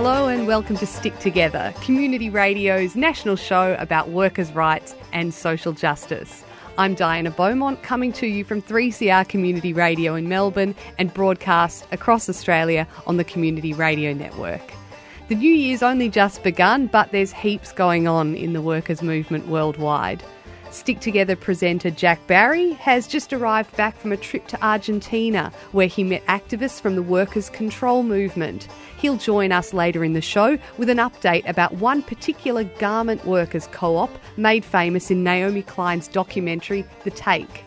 Hello 0.00 0.28
and 0.28 0.46
welcome 0.46 0.76
to 0.76 0.86
Stick 0.86 1.18
Together, 1.18 1.74
Community 1.82 2.30
Radio's 2.30 2.94
national 2.94 3.34
show 3.34 3.74
about 3.80 4.10
workers' 4.10 4.52
rights 4.52 4.94
and 5.12 5.34
social 5.34 5.72
justice. 5.72 6.44
I'm 6.78 6.94
Diana 6.94 7.32
Beaumont, 7.32 7.82
coming 7.82 8.12
to 8.12 8.28
you 8.28 8.44
from 8.44 8.62
3CR 8.62 9.28
Community 9.28 9.72
Radio 9.72 10.14
in 10.14 10.28
Melbourne 10.28 10.76
and 10.98 11.12
broadcast 11.12 11.84
across 11.90 12.28
Australia 12.28 12.86
on 13.08 13.16
the 13.16 13.24
Community 13.24 13.72
Radio 13.72 14.12
Network. 14.12 14.62
The 15.26 15.34
new 15.34 15.52
year's 15.52 15.82
only 15.82 16.08
just 16.08 16.44
begun, 16.44 16.86
but 16.86 17.10
there's 17.10 17.32
heaps 17.32 17.72
going 17.72 18.06
on 18.06 18.36
in 18.36 18.52
the 18.52 18.62
workers' 18.62 19.02
movement 19.02 19.48
worldwide. 19.48 20.22
Stick 20.70 21.00
Together 21.00 21.34
presenter 21.34 21.90
Jack 21.90 22.26
Barry 22.26 22.72
has 22.72 23.06
just 23.06 23.32
arrived 23.32 23.74
back 23.76 23.96
from 23.96 24.12
a 24.12 24.16
trip 24.16 24.46
to 24.48 24.64
Argentina 24.64 25.52
where 25.72 25.86
he 25.86 26.04
met 26.04 26.24
activists 26.26 26.80
from 26.80 26.94
the 26.94 27.02
Workers' 27.02 27.50
Control 27.50 28.02
Movement. 28.02 28.68
He'll 28.98 29.16
join 29.16 29.50
us 29.50 29.72
later 29.72 30.04
in 30.04 30.12
the 30.12 30.20
show 30.20 30.58
with 30.76 30.90
an 30.90 30.98
update 30.98 31.48
about 31.48 31.74
one 31.74 32.02
particular 32.02 32.64
garment 32.64 33.24
workers 33.24 33.68
co 33.72 33.96
op 33.96 34.10
made 34.36 34.64
famous 34.64 35.10
in 35.10 35.24
Naomi 35.24 35.62
Klein's 35.62 36.08
documentary, 36.08 36.84
The 37.04 37.10
Take. 37.10 37.64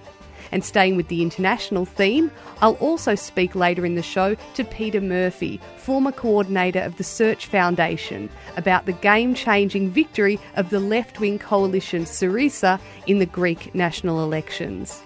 And 0.51 0.63
staying 0.63 0.97
with 0.97 1.07
the 1.07 1.21
international 1.21 1.85
theme, 1.85 2.29
I'll 2.61 2.73
also 2.75 3.15
speak 3.15 3.55
later 3.55 3.85
in 3.85 3.95
the 3.95 4.03
show 4.03 4.35
to 4.35 4.63
Peter 4.63 5.01
Murphy, 5.01 5.61
former 5.77 6.11
coordinator 6.11 6.79
of 6.79 6.97
the 6.97 7.03
Search 7.03 7.45
Foundation, 7.45 8.29
about 8.57 8.85
the 8.85 8.93
game 8.93 9.33
changing 9.33 9.89
victory 9.89 10.39
of 10.55 10.69
the 10.69 10.79
left 10.79 11.19
wing 11.19 11.39
coalition 11.39 12.03
Syriza 12.03 12.79
in 13.07 13.19
the 13.19 13.25
Greek 13.25 13.73
national 13.73 14.23
elections. 14.23 15.01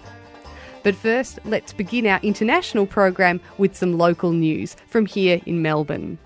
But 0.82 0.94
first, 0.94 1.40
let's 1.44 1.72
begin 1.72 2.06
our 2.06 2.20
international 2.22 2.86
program 2.86 3.40
with 3.58 3.76
some 3.76 3.98
local 3.98 4.32
news 4.32 4.76
from 4.86 5.06
here 5.06 5.40
in 5.44 5.62
Melbourne. 5.62 6.18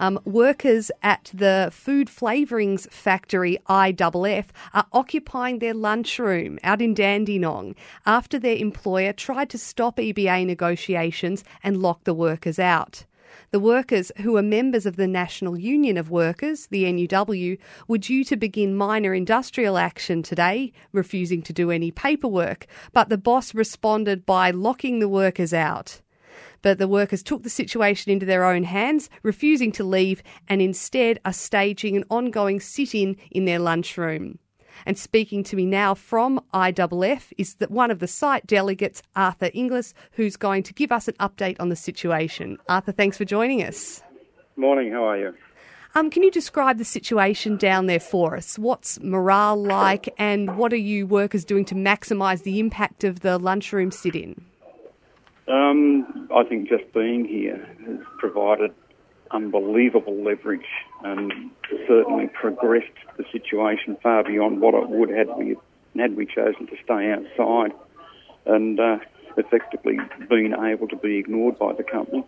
Um, 0.00 0.18
workers 0.24 0.90
at 1.02 1.30
the 1.34 1.68
food 1.70 2.08
flavourings 2.08 2.90
factory 2.90 3.58
IFF 3.68 4.50
are 4.72 4.86
occupying 4.94 5.58
their 5.58 5.74
lunchroom 5.74 6.58
out 6.64 6.80
in 6.80 6.94
Dandenong 6.94 7.74
after 8.06 8.38
their 8.38 8.56
employer 8.56 9.12
tried 9.12 9.50
to 9.50 9.58
stop 9.58 9.98
EBA 9.98 10.46
negotiations 10.46 11.44
and 11.62 11.82
lock 11.82 12.04
the 12.04 12.14
workers 12.14 12.58
out. 12.58 13.04
The 13.50 13.60
workers, 13.60 14.10
who 14.22 14.38
are 14.38 14.42
members 14.42 14.86
of 14.86 14.96
the 14.96 15.06
National 15.06 15.58
Union 15.58 15.98
of 15.98 16.08
Workers, 16.08 16.68
the 16.68 16.84
NUW, 16.84 17.58
were 17.86 17.98
due 17.98 18.24
to 18.24 18.36
begin 18.36 18.74
minor 18.74 19.12
industrial 19.12 19.76
action 19.76 20.22
today, 20.22 20.72
refusing 20.92 21.42
to 21.42 21.52
do 21.52 21.70
any 21.70 21.90
paperwork, 21.90 22.66
but 22.94 23.10
the 23.10 23.18
boss 23.18 23.54
responded 23.54 24.24
by 24.24 24.50
locking 24.50 24.98
the 24.98 25.08
workers 25.08 25.52
out. 25.52 26.00
But 26.62 26.78
the 26.78 26.88
workers 26.88 27.22
took 27.22 27.42
the 27.42 27.50
situation 27.50 28.12
into 28.12 28.26
their 28.26 28.44
own 28.44 28.64
hands, 28.64 29.08
refusing 29.22 29.72
to 29.72 29.84
leave, 29.84 30.22
and 30.48 30.60
instead 30.60 31.18
are 31.24 31.32
staging 31.32 31.96
an 31.96 32.04
ongoing 32.10 32.60
sit 32.60 32.94
in 32.94 33.16
in 33.30 33.44
their 33.44 33.58
lunchroom. 33.58 34.38
And 34.86 34.98
speaking 34.98 35.42
to 35.44 35.56
me 35.56 35.66
now 35.66 35.94
from 35.94 36.40
IFF 36.54 37.32
is 37.36 37.54
that 37.54 37.70
one 37.70 37.90
of 37.90 37.98
the 37.98 38.06
site 38.06 38.46
delegates, 38.46 39.02
Arthur 39.14 39.50
Inglis, 39.52 39.94
who's 40.12 40.36
going 40.36 40.62
to 40.64 40.74
give 40.74 40.92
us 40.92 41.08
an 41.08 41.14
update 41.20 41.56
on 41.60 41.68
the 41.68 41.76
situation. 41.76 42.58
Arthur, 42.68 42.92
thanks 42.92 43.16
for 43.16 43.24
joining 43.24 43.62
us. 43.62 44.02
Morning, 44.56 44.92
how 44.92 45.04
are 45.04 45.18
you? 45.18 45.34
Um, 45.94 46.08
can 46.08 46.22
you 46.22 46.30
describe 46.30 46.78
the 46.78 46.84
situation 46.84 47.56
down 47.56 47.86
there 47.86 48.00
for 48.00 48.36
us? 48.36 48.58
What's 48.58 49.00
morale 49.00 49.60
like, 49.60 50.08
and 50.18 50.56
what 50.56 50.72
are 50.72 50.76
you 50.76 51.04
workers 51.04 51.44
doing 51.44 51.64
to 51.66 51.74
maximise 51.74 52.44
the 52.44 52.60
impact 52.60 53.02
of 53.02 53.20
the 53.20 53.38
lunchroom 53.38 53.90
sit 53.90 54.14
in? 54.14 54.44
Um, 55.50 56.28
I 56.34 56.44
think 56.44 56.68
just 56.68 56.92
being 56.94 57.24
here 57.24 57.66
has 57.86 57.98
provided 58.18 58.72
unbelievable 59.32 60.22
leverage 60.22 60.66
and 61.02 61.50
certainly 61.88 62.28
progressed 62.28 62.86
the 63.16 63.24
situation 63.32 63.96
far 64.02 64.22
beyond 64.22 64.60
what 64.60 64.74
it 64.74 64.88
would 64.88 65.10
had 65.10 65.28
we 65.36 65.56
had 65.96 66.16
we 66.16 66.26
chosen 66.26 66.66
to 66.68 66.76
stay 66.84 67.10
outside 67.10 67.72
and 68.46 68.78
uh, 68.78 68.98
effectively 69.36 69.98
been 70.28 70.54
able 70.54 70.86
to 70.88 70.96
be 70.96 71.16
ignored 71.18 71.58
by 71.58 71.72
the 71.72 71.82
company. 71.82 72.24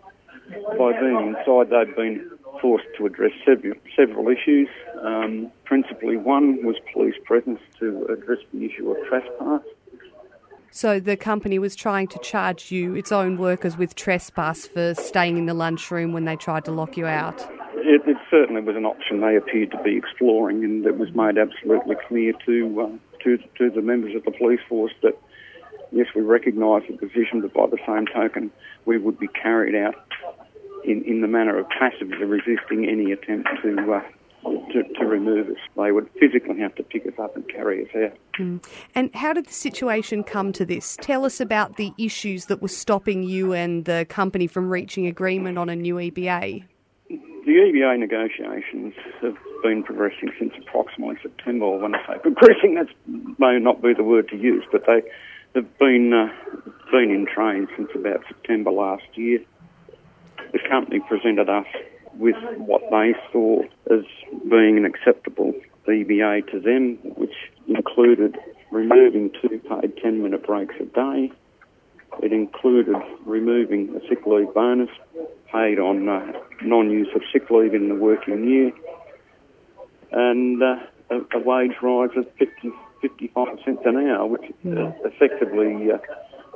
By 0.77 0.99
being 0.99 1.35
inside, 1.35 1.69
they've 1.69 1.95
been 1.95 2.29
forced 2.61 2.87
to 2.97 3.05
address 3.05 3.31
several, 3.45 3.75
several 3.95 4.27
issues. 4.27 4.67
Um, 5.01 5.51
principally, 5.63 6.17
one 6.17 6.65
was 6.65 6.75
police 6.91 7.15
presence 7.23 7.59
to 7.79 8.05
address 8.05 8.39
the 8.53 8.65
issue 8.65 8.91
of 8.91 8.97
trespass. 9.07 9.61
So 10.75 10.99
the 10.99 11.15
company 11.15 11.59
was 11.59 11.75
trying 11.75 12.07
to 12.07 12.19
charge 12.19 12.71
you, 12.71 12.95
its 12.95 13.11
own 13.11 13.37
workers, 13.37 13.77
with 13.77 13.93
trespass 13.93 14.65
for 14.65 14.95
staying 14.95 15.37
in 15.37 15.45
the 15.45 15.53
lunchroom 15.53 16.13
when 16.13 16.25
they 16.25 16.35
tried 16.35 16.65
to 16.65 16.71
lock 16.71 16.97
you 16.97 17.05
out. 17.05 17.39
It, 17.75 18.01
it 18.07 18.17
certainly 18.31 18.59
was 18.59 18.75
an 18.75 18.83
option 18.83 19.21
they 19.21 19.35
appeared 19.35 19.69
to 19.69 19.83
be 19.83 19.95
exploring, 19.95 20.63
and 20.63 20.83
it 20.83 20.97
was 20.97 21.13
made 21.13 21.37
absolutely 21.37 21.95
clear 22.07 22.33
to 22.47 22.81
uh, 22.81 23.23
to 23.23 23.37
to 23.59 23.69
the 23.69 23.83
members 23.83 24.15
of 24.15 24.23
the 24.23 24.31
police 24.31 24.61
force 24.67 24.93
that 25.03 25.15
yes, 25.91 26.07
we 26.15 26.23
recognise 26.23 26.81
the 26.89 26.97
position, 26.97 27.41
but 27.41 27.53
by 27.53 27.67
the 27.67 27.77
same 27.85 28.07
token, 28.07 28.51
we 28.85 28.97
would 28.97 29.19
be 29.19 29.27
carried 29.27 29.75
out 29.75 29.93
in, 30.83 31.03
in 31.03 31.21
the 31.21 31.27
manner 31.27 31.59
of 31.59 31.67
passively 31.69 32.25
resisting 32.25 32.89
any 32.89 33.11
attempt 33.11 33.47
to 33.61 33.93
uh, 33.93 34.01
to, 34.43 34.83
to, 34.83 35.05
remove 35.05 35.49
us. 35.49 35.57
They 35.77 35.91
would 35.91 36.09
physically 36.19 36.59
have 36.59 36.75
to 36.75 36.83
pick 36.83 37.05
us 37.05 37.13
up 37.19 37.35
and 37.35 37.47
carry 37.47 37.83
us 37.85 37.89
out. 37.95 38.17
Mm. 38.39 38.65
And 38.95 39.13
how 39.15 39.33
did 39.33 39.45
the 39.45 39.53
situation 39.53 40.23
come 40.23 40.51
to 40.53 40.65
this? 40.65 40.97
Tell 41.01 41.25
us 41.25 41.39
about 41.39 41.77
the 41.77 41.93
issues 41.97 42.45
that 42.47 42.61
were 42.61 42.67
stopping 42.67 43.23
you 43.23 43.53
and 43.53 43.85
the 43.85 44.05
company 44.09 44.47
from 44.47 44.69
reaching 44.69 45.07
agreement 45.07 45.57
on 45.57 45.69
a 45.69 45.75
new 45.75 45.95
EBA. 45.95 46.63
The 47.09 47.51
EBA 47.51 47.99
negotiations 47.99 48.93
have 49.21 49.37
been 49.61 49.83
progressing 49.83 50.31
since 50.39 50.53
approximately 50.61 51.15
September. 51.21 51.69
When 51.77 51.93
I 51.93 51.99
say 52.07 52.19
progressing, 52.21 52.75
that 52.75 52.87
may 53.37 53.59
not 53.59 53.81
be 53.81 53.93
the 53.93 54.03
word 54.03 54.29
to 54.29 54.37
use, 54.37 54.63
but 54.71 54.85
they 54.87 55.01
have 55.55 55.77
been 55.77 56.13
uh, 56.13 56.27
been 56.91 57.11
in 57.11 57.25
train 57.25 57.67
since 57.75 57.89
about 57.95 58.21
September 58.27 58.71
last 58.71 59.03
year. 59.15 59.39
The 60.51 60.59
company 60.69 61.01
presented 61.07 61.49
us 61.49 61.65
with 62.17 62.35
what 62.57 62.81
they 62.91 63.13
saw 63.31 63.61
as 63.91 64.05
being 64.49 64.77
an 64.77 64.85
acceptable 64.85 65.53
EBA 65.87 66.49
to 66.51 66.59
them, 66.59 66.97
which 67.15 67.33
included 67.67 68.37
removing 68.71 69.31
two 69.41 69.59
paid 69.59 69.97
10 70.01 70.23
minute 70.23 70.45
breaks 70.45 70.75
a 70.79 70.85
day. 70.85 71.31
It 72.21 72.31
included 72.31 72.95
removing 73.25 73.95
a 73.95 74.07
sick 74.07 74.25
leave 74.25 74.53
bonus 74.53 74.89
paid 75.51 75.79
on 75.79 76.07
uh, 76.07 76.31
non 76.61 76.89
use 76.89 77.09
of 77.15 77.21
sick 77.31 77.49
leave 77.49 77.73
in 77.73 77.89
the 77.89 77.95
working 77.95 78.47
year. 78.47 78.71
And 80.11 80.61
uh, 80.61 80.75
a, 81.09 81.37
a, 81.37 81.39
wage 81.39 81.73
rise 81.81 82.15
of 82.15 82.27
50, 82.37 82.71
55 83.01 83.57
cents 83.65 83.81
an 83.85 83.97
hour, 83.97 84.27
which 84.27 84.45
uh, 84.65 84.91
effectively 85.05 85.91
uh, 85.91 85.97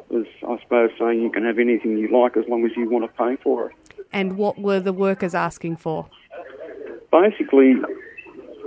was, 0.09 0.27
I 0.47 0.61
suppose, 0.61 0.91
saying 0.99 1.21
you 1.21 1.31
can 1.31 1.43
have 1.43 1.57
anything 1.57 1.97
you 1.97 2.07
like 2.09 2.37
as 2.37 2.45
long 2.47 2.65
as 2.65 2.71
you 2.77 2.87
want 2.87 3.05
to 3.05 3.17
pay 3.17 3.35
for 3.41 3.71
it 3.71 3.75
and 4.17 4.35
what 4.35 4.57
were 4.57 4.79
the 4.79 4.91
workers 4.91 5.35
asking 5.35 5.77
for? 5.77 6.09
Basically, 7.11 7.75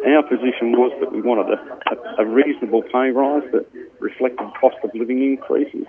our 0.07 0.23
position 0.23 0.73
was 0.73 0.93
that 1.01 1.13
we 1.13 1.21
wanted 1.21 1.59
a, 1.59 2.23
a, 2.23 2.25
reasonable 2.25 2.83
pay 2.83 3.11
rise 3.11 3.43
that 3.51 3.67
reflected 3.99 4.49
cost 4.61 4.77
of 4.85 4.91
living 4.95 5.21
increases 5.23 5.87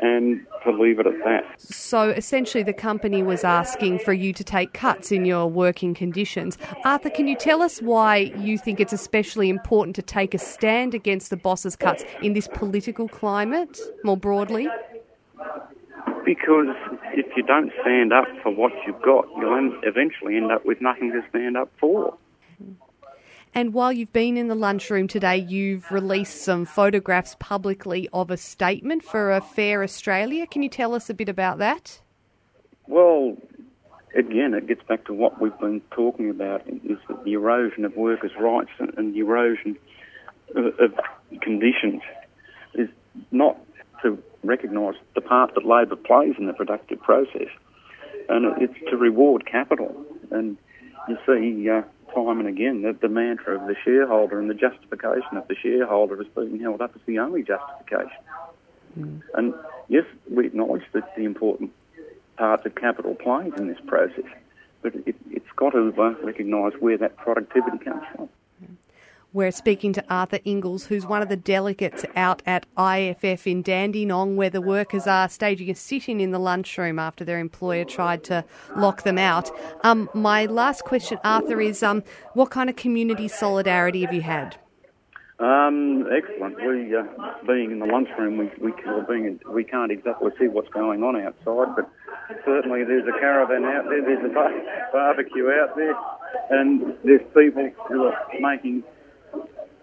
and 0.00 0.46
to 0.64 0.70
leave 0.70 0.98
it 0.98 1.06
at 1.06 1.14
that. 1.24 1.44
So 1.58 2.10
essentially, 2.10 2.62
the 2.62 2.74
company 2.74 3.22
was 3.22 3.42
asking 3.42 4.00
for 4.00 4.12
you 4.12 4.34
to 4.34 4.44
take 4.44 4.74
cuts 4.74 5.10
in 5.10 5.24
your 5.24 5.46
working 5.46 5.94
conditions. 5.94 6.58
Arthur, 6.84 7.10
can 7.10 7.26
you 7.26 7.36
tell 7.36 7.62
us 7.62 7.80
why 7.80 8.16
you 8.38 8.58
think 8.58 8.80
it's 8.80 8.92
especially 8.92 9.48
important 9.48 9.96
to 9.96 10.02
take 10.02 10.34
a 10.34 10.38
stand 10.38 10.94
against 10.94 11.30
the 11.30 11.38
boss's 11.38 11.74
cuts 11.74 12.04
in 12.22 12.34
this 12.34 12.48
political 12.52 13.08
climate 13.08 13.80
more 14.04 14.16
broadly? 14.16 14.68
Because 16.24 16.76
if 17.14 17.26
you 17.36 17.42
don't 17.42 17.72
stand 17.80 18.12
up 18.12 18.26
for 18.42 18.50
what 18.54 18.72
you've 18.86 19.00
got, 19.02 19.26
you'll 19.36 19.80
eventually 19.82 20.36
end 20.36 20.52
up 20.52 20.64
with 20.64 20.80
nothing 20.80 21.12
to 21.12 21.22
stand 21.30 21.56
up 21.56 21.70
for. 21.80 22.16
And 23.52 23.74
while 23.74 23.92
you've 23.92 24.12
been 24.12 24.36
in 24.36 24.46
the 24.46 24.54
lunchroom 24.54 25.08
today, 25.08 25.36
you've 25.36 25.90
released 25.90 26.42
some 26.42 26.64
photographs 26.64 27.34
publicly 27.40 28.08
of 28.12 28.30
a 28.30 28.36
statement 28.36 29.02
for 29.02 29.32
a 29.32 29.40
Fair 29.40 29.82
Australia. 29.82 30.46
Can 30.46 30.62
you 30.62 30.68
tell 30.68 30.94
us 30.94 31.10
a 31.10 31.14
bit 31.14 31.28
about 31.28 31.58
that? 31.58 32.00
Well, 32.86 33.36
again, 34.14 34.54
it 34.54 34.68
gets 34.68 34.84
back 34.84 35.04
to 35.06 35.12
what 35.12 35.40
we've 35.40 35.58
been 35.58 35.80
talking 35.90 36.30
about: 36.30 36.62
is 36.68 36.98
that 37.08 37.24
the 37.24 37.32
erosion 37.32 37.84
of 37.84 37.96
workers' 37.96 38.32
rights 38.38 38.70
and 38.78 39.14
the 39.14 39.18
erosion 39.18 39.76
of 40.54 40.94
conditions 41.40 42.02
is 42.74 42.88
not 43.32 43.58
to 44.02 44.22
recognise 44.42 44.94
the 45.14 45.20
part 45.20 45.54
that 45.54 45.64
Labor 45.64 45.96
plays 45.96 46.34
in 46.38 46.46
the 46.46 46.52
productive 46.52 47.00
process, 47.00 47.48
and 48.28 48.60
it's 48.62 48.74
to 48.90 48.96
reward 48.96 49.46
capital. 49.46 49.94
And 50.30 50.56
you 51.08 51.18
see 51.26 51.68
uh, 51.68 51.82
time 52.14 52.40
and 52.40 52.48
again 52.48 52.82
that 52.82 53.00
the 53.00 53.08
mantra 53.08 53.60
of 53.60 53.66
the 53.66 53.76
shareholder 53.84 54.38
and 54.38 54.50
the 54.50 54.54
justification 54.54 55.36
of 55.36 55.46
the 55.48 55.56
shareholder 55.56 56.20
is 56.20 56.28
being 56.34 56.60
held 56.60 56.80
up 56.80 56.92
as 56.94 57.00
the 57.06 57.18
only 57.18 57.42
justification. 57.42 58.10
Mm. 58.98 59.22
And 59.34 59.54
yes, 59.88 60.04
we 60.30 60.46
acknowledge 60.46 60.84
that 60.92 61.14
the 61.16 61.24
important 61.24 61.72
part 62.36 62.64
that 62.64 62.76
capital 62.76 63.14
plays 63.14 63.52
in 63.56 63.68
this 63.68 63.78
process, 63.86 64.24
but 64.82 64.94
it, 65.06 65.16
has 65.32 65.42
got 65.56 65.70
to 65.70 65.92
uh, 65.98 66.14
recognise 66.24 66.72
where 66.80 66.98
that 66.98 67.16
productivity 67.16 67.78
comes 67.78 68.02
from. 68.14 68.28
We're 69.32 69.52
speaking 69.52 69.92
to 69.92 70.04
Arthur 70.10 70.40
Ingalls, 70.44 70.86
who's 70.86 71.06
one 71.06 71.22
of 71.22 71.28
the 71.28 71.36
delegates 71.36 72.04
out 72.16 72.42
at 72.46 72.66
IFF 72.76 73.46
in 73.46 73.62
Dandenong, 73.62 74.34
where 74.34 74.50
the 74.50 74.60
workers 74.60 75.06
are 75.06 75.28
staging 75.28 75.70
a 75.70 75.74
sit-in 75.76 76.18
in 76.18 76.32
the 76.32 76.40
lunchroom 76.40 76.98
after 76.98 77.24
their 77.24 77.38
employer 77.38 77.84
tried 77.84 78.24
to 78.24 78.44
lock 78.74 79.04
them 79.04 79.18
out. 79.18 79.48
Um, 79.84 80.10
my 80.14 80.46
last 80.46 80.82
question, 80.82 81.18
Arthur, 81.22 81.60
is 81.60 81.80
um, 81.80 82.02
what 82.34 82.50
kind 82.50 82.68
of 82.68 82.74
community 82.74 83.28
solidarity 83.28 84.00
have 84.00 84.12
you 84.12 84.22
had? 84.22 84.56
Um, 85.38 86.08
excellent. 86.10 86.56
We, 86.56 86.96
uh, 86.96 87.04
being 87.46 87.70
in 87.70 87.78
the 87.78 87.86
lunchroom, 87.86 88.36
we 88.36 88.50
we, 88.60 88.72
being, 89.08 89.38
we 89.48 89.62
can't 89.62 89.92
exactly 89.92 90.32
see 90.40 90.48
what's 90.48 90.68
going 90.70 91.04
on 91.04 91.14
outside, 91.14 91.76
but 91.76 91.88
certainly 92.44 92.82
there's 92.82 93.06
a 93.06 93.18
caravan 93.20 93.64
out 93.64 93.84
there, 93.88 94.02
there's 94.02 94.28
a 94.28 94.34
bar- 94.34 94.90
barbecue 94.92 95.50
out 95.52 95.76
there, 95.76 95.94
and 96.50 96.94
there's 97.04 97.22
people 97.32 97.70
who 97.86 98.06
are 98.06 98.16
making 98.40 98.82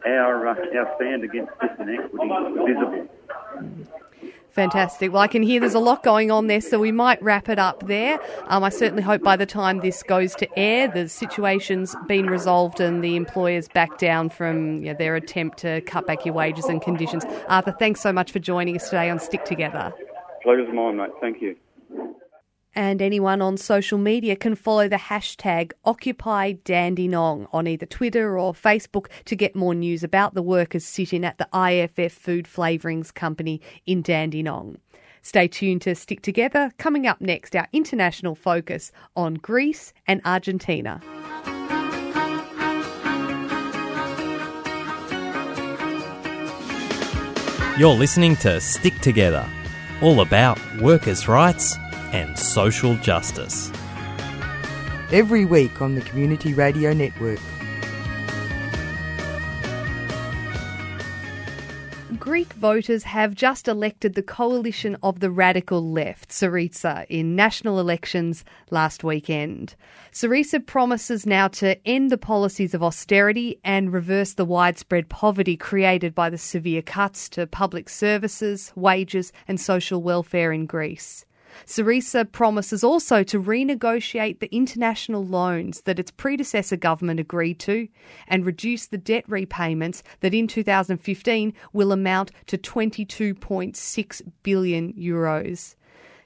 our, 0.07 0.47
uh, 0.47 0.55
our 0.77 0.95
stand 0.95 1.23
against 1.23 1.51
this 1.61 1.71
inequity 1.79 2.27
visible. 2.65 3.07
Fantastic. 4.57 5.13
Well, 5.13 5.21
I 5.21 5.27
can 5.27 5.43
hear 5.43 5.59
there's 5.59 5.75
a 5.75 5.79
lot 5.79 6.01
going 6.01 6.31
on 6.31 6.47
there, 6.47 6.61
so 6.61 6.79
we 6.79 6.91
might 6.91 7.21
wrap 7.21 7.47
it 7.47 7.59
up 7.59 7.85
there. 7.85 8.19
Um, 8.47 8.63
I 8.63 8.69
certainly 8.69 9.03
hope 9.03 9.21
by 9.21 9.35
the 9.35 9.45
time 9.45 9.81
this 9.81 10.01
goes 10.01 10.33
to 10.33 10.47
air, 10.57 10.87
the 10.87 11.07
situation's 11.07 11.95
been 12.07 12.25
resolved 12.25 12.79
and 12.79 13.03
the 13.03 13.15
employers 13.15 13.67
back 13.67 13.99
down 13.99 14.29
from 14.29 14.83
you 14.83 14.91
know, 14.91 14.97
their 14.97 15.15
attempt 15.15 15.59
to 15.59 15.81
cut 15.81 16.07
back 16.07 16.25
your 16.25 16.33
wages 16.33 16.65
and 16.65 16.81
conditions. 16.81 17.23
Arthur, 17.47 17.71
thanks 17.77 18.01
so 18.01 18.11
much 18.11 18.31
for 18.31 18.39
joining 18.39 18.75
us 18.75 18.85
today 18.85 19.11
on 19.11 19.19
Stick 19.19 19.45
Together. 19.45 19.93
Pleasure's 20.41 20.73
mine, 20.73 20.97
mate. 20.97 21.11
Thank 21.21 21.39
you. 21.39 21.55
And 22.75 23.01
anyone 23.01 23.41
on 23.41 23.57
social 23.57 23.97
media 23.97 24.35
can 24.35 24.55
follow 24.55 24.87
the 24.87 24.97
hashtag 24.97 25.71
OccupyDandenong 25.85 27.47
on 27.51 27.67
either 27.67 27.85
Twitter 27.85 28.37
or 28.37 28.53
Facebook 28.53 29.07
to 29.25 29.35
get 29.35 29.55
more 29.55 29.73
news 29.73 30.03
about 30.03 30.35
the 30.35 30.43
workers 30.43 30.85
sitting 30.85 31.25
at 31.25 31.37
the 31.37 31.47
IFF 31.53 32.13
Food 32.13 32.45
Flavourings 32.45 33.11
Company 33.13 33.61
in 33.85 34.03
Dandenong. 34.03 34.77
Stay 35.23 35.47
tuned 35.47 35.81
to 35.81 35.95
Stick 35.95 36.21
Together. 36.21 36.71
Coming 36.77 37.07
up 37.07 37.19
next, 37.19 37.55
our 37.55 37.67
international 37.73 38.35
focus 38.35 38.91
on 39.15 39.33
Greece 39.33 39.91
and 40.05 40.21
Argentina. 40.23 41.01
You're 47.77 47.93
listening 47.93 48.35
to 48.37 48.61
Stick 48.61 48.99
Together, 49.01 49.47
all 50.01 50.21
about 50.21 50.59
workers' 50.79 51.27
rights 51.27 51.77
and 52.13 52.37
social 52.37 52.95
justice. 52.97 53.71
Every 55.11 55.45
week 55.45 55.81
on 55.81 55.95
the 55.95 56.01
Community 56.01 56.53
Radio 56.53 56.93
Network. 56.93 57.39
Greek 62.27 62.51
voters 62.53 63.03
have 63.03 63.33
just 63.35 63.69
elected 63.69 64.13
the 64.13 64.21
coalition 64.21 64.97
of 65.01 65.21
the 65.21 65.31
radical 65.31 65.91
left, 65.93 66.29
Syriza, 66.29 67.05
in 67.07 67.37
national 67.37 67.79
elections 67.79 68.43
last 68.69 69.01
weekend. 69.01 69.75
Syriza 70.11 70.65
promises 70.65 71.25
now 71.25 71.47
to 71.47 71.79
end 71.87 72.09
the 72.09 72.17
policies 72.17 72.73
of 72.73 72.83
austerity 72.83 73.61
and 73.63 73.93
reverse 73.93 74.33
the 74.33 74.43
widespread 74.43 75.07
poverty 75.07 75.55
created 75.55 76.13
by 76.13 76.29
the 76.29 76.37
severe 76.37 76.81
cuts 76.81 77.29
to 77.29 77.47
public 77.47 77.87
services, 77.87 78.73
wages, 78.75 79.31
and 79.47 79.57
social 79.57 80.01
welfare 80.03 80.51
in 80.51 80.65
Greece. 80.65 81.23
Syriza 81.65 82.31
promises 82.31 82.83
also 82.83 83.23
to 83.23 83.41
renegotiate 83.41 84.39
the 84.39 84.53
international 84.55 85.25
loans 85.25 85.81
that 85.81 85.99
its 85.99 86.11
predecessor 86.11 86.77
government 86.77 87.19
agreed 87.19 87.59
to 87.59 87.87
and 88.27 88.45
reduce 88.45 88.87
the 88.87 88.97
debt 88.97 89.25
repayments 89.27 90.03
that 90.21 90.33
in 90.33 90.47
2015 90.47 91.53
will 91.73 91.91
amount 91.91 92.31
to 92.47 92.57
22.6 92.57 94.21
billion 94.43 94.93
euros. 94.93 95.75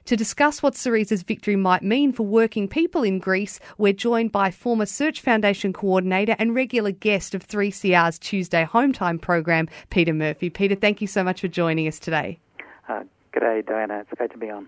To 0.06 0.16
discuss 0.16 0.62
what 0.62 0.74
Syriza's 0.74 1.22
victory 1.22 1.54
might 1.54 1.82
mean 1.82 2.12
for 2.12 2.24
working 2.24 2.66
people 2.66 3.04
in 3.04 3.20
Greece, 3.20 3.60
we're 3.78 3.92
joined 3.92 4.32
by 4.32 4.50
former 4.50 4.84
Search 4.84 5.20
Foundation 5.20 5.72
coordinator 5.72 6.34
and 6.40 6.56
regular 6.56 6.90
guest 6.90 7.36
of 7.36 7.46
3CR's 7.46 8.18
Tuesday 8.18 8.64
Home 8.64 8.92
Time 8.92 9.18
program, 9.20 9.68
Peter 9.90 10.12
Murphy. 10.12 10.50
Peter, 10.50 10.74
thank 10.74 11.00
you 11.00 11.06
so 11.06 11.22
much 11.22 11.40
for 11.40 11.48
joining 11.48 11.86
us 11.86 12.00
today. 12.00 12.40
Uh, 12.88 13.04
G'day, 13.32 13.64
Diana. 13.64 14.00
It's 14.00 14.10
great 14.18 14.32
to 14.32 14.38
be 14.38 14.50
on. 14.50 14.66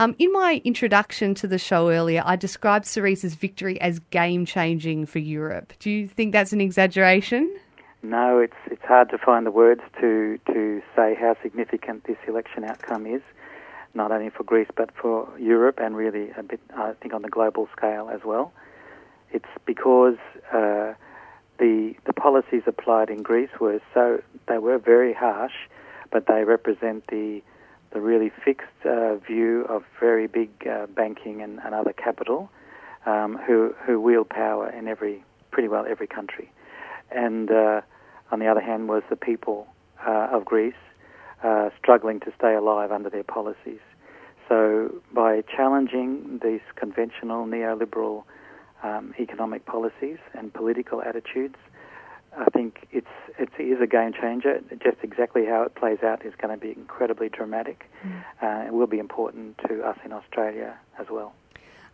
Um, 0.00 0.14
in 0.20 0.32
my 0.32 0.62
introduction 0.64 1.34
to 1.34 1.48
the 1.48 1.58
show 1.58 1.90
earlier, 1.90 2.22
I 2.24 2.36
described 2.36 2.84
Syriza's 2.84 3.34
victory 3.34 3.80
as 3.80 3.98
game 4.10 4.46
changing 4.46 5.06
for 5.06 5.18
Europe. 5.18 5.72
Do 5.80 5.90
you 5.90 6.06
think 6.06 6.32
that's 6.32 6.52
an 6.52 6.60
exaggeration? 6.60 7.52
No, 8.04 8.38
it's 8.38 8.56
it's 8.66 8.84
hard 8.84 9.10
to 9.10 9.18
find 9.18 9.44
the 9.44 9.50
words 9.50 9.80
to 10.00 10.38
to 10.46 10.80
say 10.94 11.16
how 11.20 11.34
significant 11.42 12.04
this 12.04 12.16
election 12.28 12.62
outcome 12.62 13.06
is, 13.06 13.22
not 13.92 14.12
only 14.12 14.30
for 14.30 14.44
Greece 14.44 14.68
but 14.76 14.90
for 14.94 15.28
Europe 15.36 15.80
and 15.82 15.96
really 15.96 16.30
a 16.38 16.44
bit, 16.44 16.60
I 16.76 16.92
think, 16.92 17.12
on 17.12 17.22
the 17.22 17.28
global 17.28 17.68
scale 17.76 18.08
as 18.08 18.20
well. 18.24 18.52
It's 19.32 19.50
because 19.66 20.18
uh, 20.52 20.94
the 21.58 21.94
the 22.06 22.12
policies 22.12 22.62
applied 22.68 23.10
in 23.10 23.24
Greece 23.24 23.50
were 23.60 23.80
so 23.92 24.22
they 24.46 24.58
were 24.58 24.78
very 24.78 25.12
harsh, 25.12 25.66
but 26.12 26.28
they 26.28 26.44
represent 26.44 27.08
the 27.08 27.42
the 27.92 28.00
really 28.00 28.30
fixed 28.44 28.66
uh, 28.84 29.16
view 29.16 29.64
of 29.68 29.82
very 29.98 30.26
big 30.26 30.50
uh, 30.68 30.86
banking 30.86 31.42
and, 31.42 31.58
and, 31.64 31.74
other 31.74 31.92
capital 31.92 32.50
um, 33.06 33.38
who, 33.46 33.74
who 33.86 34.00
wield 34.00 34.28
power 34.28 34.68
in 34.70 34.88
every, 34.88 35.24
pretty 35.50 35.68
well 35.68 35.86
every 35.88 36.06
country. 36.06 36.50
And 37.10 37.50
uh, 37.50 37.80
on 38.30 38.40
the 38.40 38.46
other 38.46 38.60
hand 38.60 38.88
was 38.88 39.02
the 39.08 39.16
people 39.16 39.66
uh, 40.06 40.28
of 40.30 40.44
Greece 40.44 40.74
uh, 41.42 41.70
struggling 41.78 42.20
to 42.20 42.32
stay 42.36 42.54
alive 42.54 42.92
under 42.92 43.08
their 43.08 43.24
policies. 43.24 43.80
So 44.48 45.02
by 45.12 45.42
challenging 45.42 46.40
these 46.42 46.60
conventional 46.76 47.46
neoliberal 47.46 48.24
um, 48.82 49.14
economic 49.18 49.66
policies 49.66 50.18
and 50.34 50.52
political 50.52 51.02
attitudes, 51.02 51.56
I 52.38 52.50
think 52.50 52.86
it's 52.92 53.06
it 53.38 53.50
is 53.58 53.80
a 53.80 53.86
game 53.86 54.12
changer. 54.12 54.60
Just 54.82 54.98
exactly 55.02 55.44
how 55.44 55.62
it 55.62 55.74
plays 55.74 55.98
out 56.02 56.24
is 56.24 56.34
going 56.40 56.58
to 56.58 56.60
be 56.60 56.72
incredibly 56.72 57.28
dramatic. 57.28 57.90
Mm. 58.04 58.24
Uh, 58.42 58.66
it 58.66 58.72
will 58.72 58.86
be 58.86 58.98
important 58.98 59.58
to 59.68 59.82
us 59.82 59.98
in 60.04 60.12
Australia 60.12 60.76
as 60.98 61.06
well. 61.10 61.34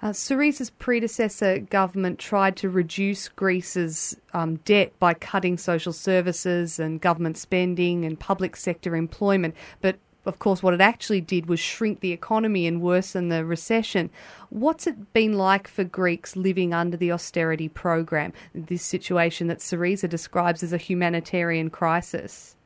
Uh, 0.03 0.13
Syriza's 0.13 0.69
predecessor 0.69 1.59
government 1.59 2.19
tried 2.19 2.57
to 2.57 2.69
reduce 2.69 3.29
Greece's 3.29 4.15
um, 4.35 4.57
debt 4.57 4.93
by 4.99 5.15
cutting 5.15 5.57
social 5.57 5.95
services 5.95 6.79
and 6.79 7.01
government 7.01 7.39
spending 7.39 8.05
and 8.05 8.21
public 8.21 8.55
sector 8.57 8.97
employment, 8.97 9.55
but 9.81 9.97
of 10.27 10.39
course, 10.39 10.63
what 10.63 10.75
it 10.75 10.81
actually 10.81 11.21
did 11.21 11.47
was 11.47 11.61
shrink 11.61 12.01
the 12.01 12.13
economy 12.13 12.67
and 12.67 12.81
worsen 12.81 13.29
the 13.29 13.45
recession. 13.45 14.11
What's 14.51 14.87
it 14.87 15.13
been 15.13 15.35
like 15.35 15.69
for 15.69 15.85
Greeks 15.85 16.37
living 16.37 16.73
under 16.73 16.97
the 16.97 17.13
austerity 17.13 17.69
program, 17.69 18.33
this 18.55 18.83
situation 18.83 19.49
that 19.49 19.59
Syriza 19.59 20.09
describes 20.09 20.63
as 20.63 20.73
a 20.73 20.79
humanitarian 20.79 21.71
crisis? 21.71 22.57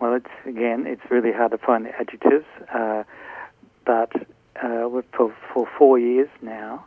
Well, 0.00 0.14
it's 0.14 0.30
again, 0.46 0.86
it's 0.86 1.10
really 1.10 1.32
hard 1.32 1.52
to 1.52 1.58
find 1.58 1.86
the 1.86 1.98
adjectives, 1.98 2.44
uh, 2.72 3.04
but 3.84 4.12
uh, 4.62 4.88
for, 5.12 5.34
for 5.52 5.68
four 5.78 5.98
years 5.98 6.28
now, 6.42 6.84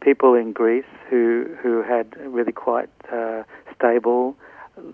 people 0.00 0.34
in 0.34 0.52
Greece 0.52 0.84
who 1.08 1.56
who 1.60 1.82
had 1.82 2.16
really 2.20 2.52
quite 2.52 2.90
uh, 3.12 3.42
stable 3.74 4.36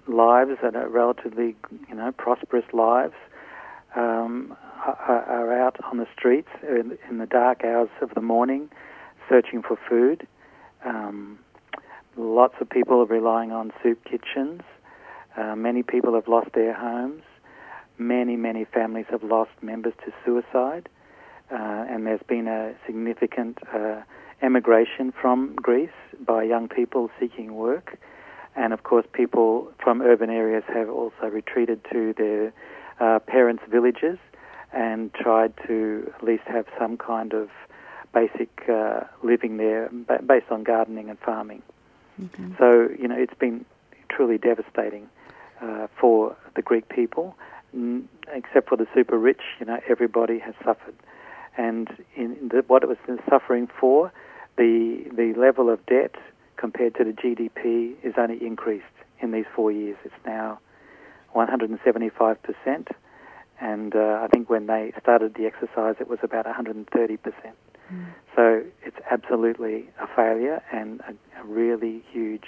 lives 0.07 0.59
and 0.63 0.77
relatively, 0.93 1.57
you 1.89 1.95
know, 1.95 2.13
prosperous 2.13 2.65
lives 2.73 3.15
um, 3.97 4.57
are, 4.87 5.53
out 5.53 5.77
on 5.91 5.99
the 5.99 6.07
streets 6.17 6.49
in, 6.63 6.99
in, 7.09 7.19
the 7.19 7.27
dark 7.27 7.65
hours 7.65 7.89
of 8.01 8.11
the 8.15 8.21
morning 8.21 8.71
searching 9.29 9.63
for 9.63 9.79
food. 9.89 10.27
Um, 10.85 11.39
lots 12.17 12.55
of 12.61 12.69
people 12.71 13.01
are 13.01 13.07
relying 13.07 13.53
on 13.53 13.73
soup 13.83 14.05
kitchens. 14.05 14.63
Uh, 15.37 15.57
many 15.57 15.83
people 15.83 16.15
have 16.15 16.29
lost 16.29 16.49
their 16.55 16.75
homes. 16.75 17.23
Many, 17.99 18.37
many 18.37 18.65
families 18.65 19.07
have 19.11 19.23
lost 19.23 19.51
members 19.63 19.95
to 20.05 20.13
suicide. 20.25 20.89
Uh, 21.51 21.87
and 21.89 22.07
there's 22.07 22.23
been 22.29 22.47
a 22.47 22.75
significant 22.87 23.59
uh, 23.75 24.03
emigration 24.43 25.13
from 25.21 25.55
Greece 25.57 25.91
by 26.25 26.43
young 26.43 26.69
people 26.69 27.11
seeking 27.19 27.55
work. 27.55 27.99
And 28.55 28.73
of 28.73 28.83
course, 28.83 29.07
people 29.13 29.73
from 29.83 30.03
urban 30.03 30.31
areas 30.31 30.65
have 30.69 30.89
also 30.89 31.27
retreated 31.31 31.81
to 31.93 32.13
their 32.17 32.53
uh, 33.01 33.19
parents' 33.21 33.63
villages 33.71 34.19
and 34.73 35.13
tried 35.15 35.55
to 35.67 36.13
at 36.15 36.23
least 36.23 36.45
have 36.47 36.67
some 36.79 36.97
kind 36.97 37.33
of 37.33 37.49
basic 38.15 38.69
uh, 38.69 39.01
living 39.23 39.57
there 39.57 39.89
based 40.27 40.51
on 40.51 40.65
gardening 40.65 41.09
and 41.09 41.19
farming. 41.19 41.63
Mm-hmm. 42.21 42.55
So, 42.59 42.89
you 42.99 43.09
know, 43.09 43.17
it's 43.17 43.39
been 43.39 43.65
truly 44.11 44.39
devastating 44.39 45.09
uh, 45.61 45.87
for 46.01 46.37
the 46.55 46.63
Greek 46.63 46.89
people, 46.89 47.37
N- 47.75 48.09
except 48.33 48.69
for 48.69 48.77
the 48.77 48.87
super 48.95 49.19
rich, 49.19 49.43
you 49.61 49.67
know, 49.67 49.79
everybody 49.89 50.39
has 50.39 50.55
suffered. 50.65 50.95
And 51.57 51.89
in 52.17 52.49
the, 52.49 52.65
what 52.67 52.83
it 52.83 52.89
was 52.89 52.99
suffering 53.29 53.69
for, 53.79 54.13
the, 54.57 55.05
the 55.13 55.35
level 55.39 55.69
of 55.71 55.85
debt 55.87 56.15
compared 56.57 56.95
to 56.97 57.05
the 57.05 57.13
GDP 57.13 57.95
is 58.03 58.15
only 58.17 58.45
increased 58.45 58.85
in 59.21 59.33
these 59.33 59.45
four 59.55 59.71
years. 59.71 59.97
It's 60.05 60.15
now 60.27 60.61
175%. 61.35 62.89
And 63.61 63.95
uh, 63.95 64.21
I 64.23 64.29
think 64.29 64.49
when 64.49 64.67
they 64.67 64.93
started 65.01 65.35
the 65.35 65.47
exercise, 65.47 65.97
it 66.01 66.09
was 66.09 66.21
about 66.23 66.47
130%. 66.47 66.87
Mm. 66.89 68.07
So 68.37 68.63
it's 68.83 68.97
absolutely 69.11 69.89
a 70.01 70.07
failure 70.15 70.63
and 70.73 71.01
a, 71.01 71.41
a 71.41 71.45
really 71.45 72.05
huge 72.13 72.47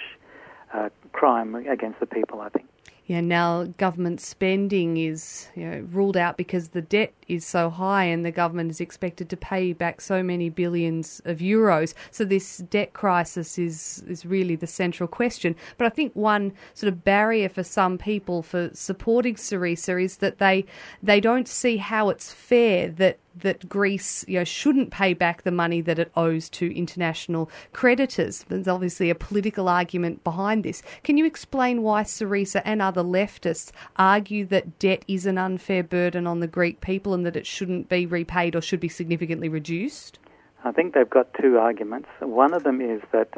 uh, 0.73 0.89
crime 1.11 1.55
against 1.55 1.99
the 1.99 2.05
people, 2.05 2.39
I 2.39 2.49
think 2.49 2.70
yeah, 3.07 3.19
now 3.19 3.65
government 3.77 4.21
spending 4.21 4.95
is 4.97 5.47
you 5.55 5.65
know, 5.65 5.85
ruled 5.91 6.15
out 6.15 6.37
because 6.37 6.69
the 6.69 6.81
debt 6.81 7.13
is 7.27 7.45
so 7.45 7.69
high 7.69 8.05
and 8.05 8.23
the 8.23 8.31
government 8.31 8.69
is 8.69 8.79
expected 8.79 9.29
to 9.29 9.37
pay 9.37 9.73
back 9.73 9.99
so 9.99 10.21
many 10.21 10.49
billions 10.49 11.21
of 11.25 11.39
euros. 11.39 11.93
So 12.11 12.23
this 12.23 12.57
debt 12.57 12.93
crisis 12.93 13.57
is, 13.57 14.03
is 14.07 14.25
really 14.25 14.55
the 14.55 14.67
central 14.67 15.07
question. 15.07 15.55
But 15.77 15.87
I 15.87 15.89
think 15.89 16.13
one 16.15 16.53
sort 16.73 16.93
of 16.93 17.03
barrier 17.03 17.49
for 17.49 17.63
some 17.63 17.97
people 17.97 18.43
for 18.43 18.69
supporting 18.73 19.35
Syriza 19.35 20.01
is 20.01 20.17
that 20.17 20.37
they 20.37 20.65
they 21.01 21.19
don't 21.19 21.47
see 21.47 21.77
how 21.77 22.09
it's 22.09 22.31
fair 22.31 22.87
that 22.91 23.17
that 23.35 23.67
Greece 23.69 24.25
you 24.27 24.39
know, 24.39 24.43
shouldn't 24.43 24.91
pay 24.91 25.13
back 25.13 25.43
the 25.43 25.51
money 25.51 25.81
that 25.81 25.99
it 25.99 26.11
owes 26.15 26.49
to 26.49 26.75
international 26.75 27.49
creditors. 27.73 28.45
There's 28.49 28.67
obviously 28.67 29.09
a 29.09 29.15
political 29.15 29.69
argument 29.69 30.23
behind 30.23 30.63
this. 30.63 30.83
Can 31.03 31.17
you 31.17 31.25
explain 31.25 31.81
why 31.81 32.03
Syriza 32.03 32.61
and 32.65 32.81
other 32.81 33.03
leftists 33.03 33.71
argue 33.95 34.45
that 34.47 34.79
debt 34.79 35.05
is 35.07 35.25
an 35.25 35.37
unfair 35.37 35.83
burden 35.83 36.27
on 36.27 36.39
the 36.39 36.47
Greek 36.47 36.81
people 36.81 37.13
and 37.13 37.25
that 37.25 37.35
it 37.35 37.47
shouldn't 37.47 37.89
be 37.89 38.05
repaid 38.05 38.55
or 38.55 38.61
should 38.61 38.79
be 38.79 38.89
significantly 38.89 39.49
reduced? 39.49 40.19
I 40.63 40.71
think 40.71 40.93
they've 40.93 41.09
got 41.09 41.33
two 41.33 41.57
arguments. 41.57 42.09
One 42.19 42.53
of 42.53 42.63
them 42.63 42.81
is 42.81 43.01
that 43.11 43.29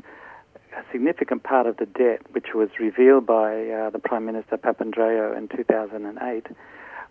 a 0.76 0.84
significant 0.92 1.44
part 1.44 1.68
of 1.68 1.78
the 1.78 1.86
debt, 1.86 2.22
which 2.32 2.48
was 2.54 2.70
revealed 2.80 3.26
by 3.26 3.70
uh, 3.70 3.90
the 3.92 4.00
Prime 4.00 4.26
Minister 4.26 4.58
Papandreou 4.58 5.38
in 5.38 5.48
2008, 5.48 6.48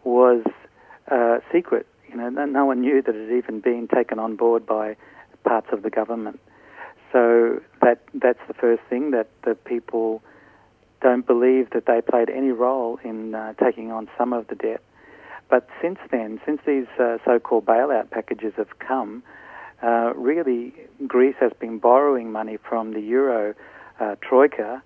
was 0.04 0.44
uh, 1.10 1.38
secret 1.52 1.86
you 2.12 2.18
know, 2.18 2.28
no 2.28 2.64
one 2.66 2.80
knew 2.80 3.02
that 3.02 3.14
it 3.14 3.28
had 3.30 3.36
even 3.36 3.60
been 3.60 3.88
taken 3.88 4.18
on 4.18 4.36
board 4.36 4.66
by 4.66 4.96
parts 5.44 5.68
of 5.72 5.82
the 5.82 5.90
government. 5.90 6.38
So 7.12 7.60
that 7.80 8.00
that's 8.14 8.38
the 8.48 8.54
first 8.54 8.82
thing 8.88 9.10
that 9.10 9.28
the 9.44 9.54
people 9.54 10.22
don't 11.00 11.26
believe 11.26 11.70
that 11.70 11.86
they 11.86 12.00
played 12.00 12.30
any 12.30 12.50
role 12.50 12.98
in 13.02 13.34
uh, 13.34 13.54
taking 13.54 13.90
on 13.90 14.08
some 14.16 14.32
of 14.32 14.46
the 14.48 14.54
debt. 14.54 14.82
But 15.50 15.68
since 15.82 15.98
then, 16.10 16.40
since 16.46 16.60
these 16.66 16.86
uh, 16.98 17.18
so-called 17.24 17.66
bailout 17.66 18.10
packages 18.10 18.54
have 18.56 18.78
come, 18.78 19.22
uh, 19.82 20.12
really 20.14 20.72
Greece 21.06 21.34
has 21.40 21.52
been 21.58 21.78
borrowing 21.78 22.30
money 22.32 22.56
from 22.56 22.92
the 22.92 23.00
euro 23.00 23.54
uh, 24.00 24.14
troika 24.22 24.82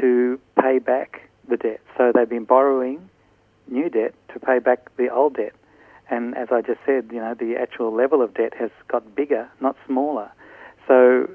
to 0.00 0.40
pay 0.58 0.78
back 0.78 1.28
the 1.48 1.56
debt. 1.56 1.80
So 1.98 2.12
they've 2.14 2.28
been 2.28 2.44
borrowing 2.44 3.10
new 3.68 3.90
debt 3.90 4.14
to 4.32 4.40
pay 4.40 4.60
back 4.60 4.96
the 4.96 5.08
old 5.08 5.34
debt. 5.34 5.52
And 6.10 6.36
as 6.36 6.48
I 6.50 6.60
just 6.60 6.80
said, 6.84 7.10
you 7.12 7.20
know, 7.20 7.34
the 7.34 7.54
actual 7.56 7.94
level 7.94 8.20
of 8.20 8.34
debt 8.34 8.52
has 8.58 8.70
got 8.88 9.14
bigger, 9.14 9.48
not 9.60 9.76
smaller. 9.86 10.30
So 10.88 11.28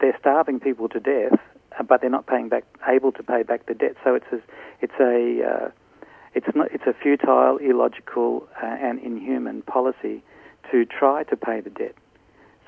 they're 0.00 0.16
starving 0.20 0.60
people 0.60 0.88
to 0.90 1.00
death, 1.00 1.38
uh, 1.78 1.82
but 1.82 2.00
they're 2.00 2.10
not 2.10 2.26
paying 2.26 2.48
back, 2.48 2.64
able 2.88 3.10
to 3.12 3.22
pay 3.22 3.42
back 3.42 3.66
the 3.66 3.74
debt. 3.74 3.96
So 4.04 4.14
it's 4.14 4.26
a, 4.32 4.40
it's 4.80 4.92
a, 5.00 5.42
uh, 5.44 5.70
it's 6.34 6.46
not, 6.54 6.72
it's 6.72 6.86
a 6.86 6.94
futile, 6.94 7.56
illogical, 7.58 8.48
uh, 8.62 8.66
and 8.66 9.00
inhuman 9.00 9.62
policy 9.62 10.22
to 10.70 10.86
try 10.86 11.24
to 11.24 11.36
pay 11.36 11.60
the 11.60 11.70
debt. 11.70 11.94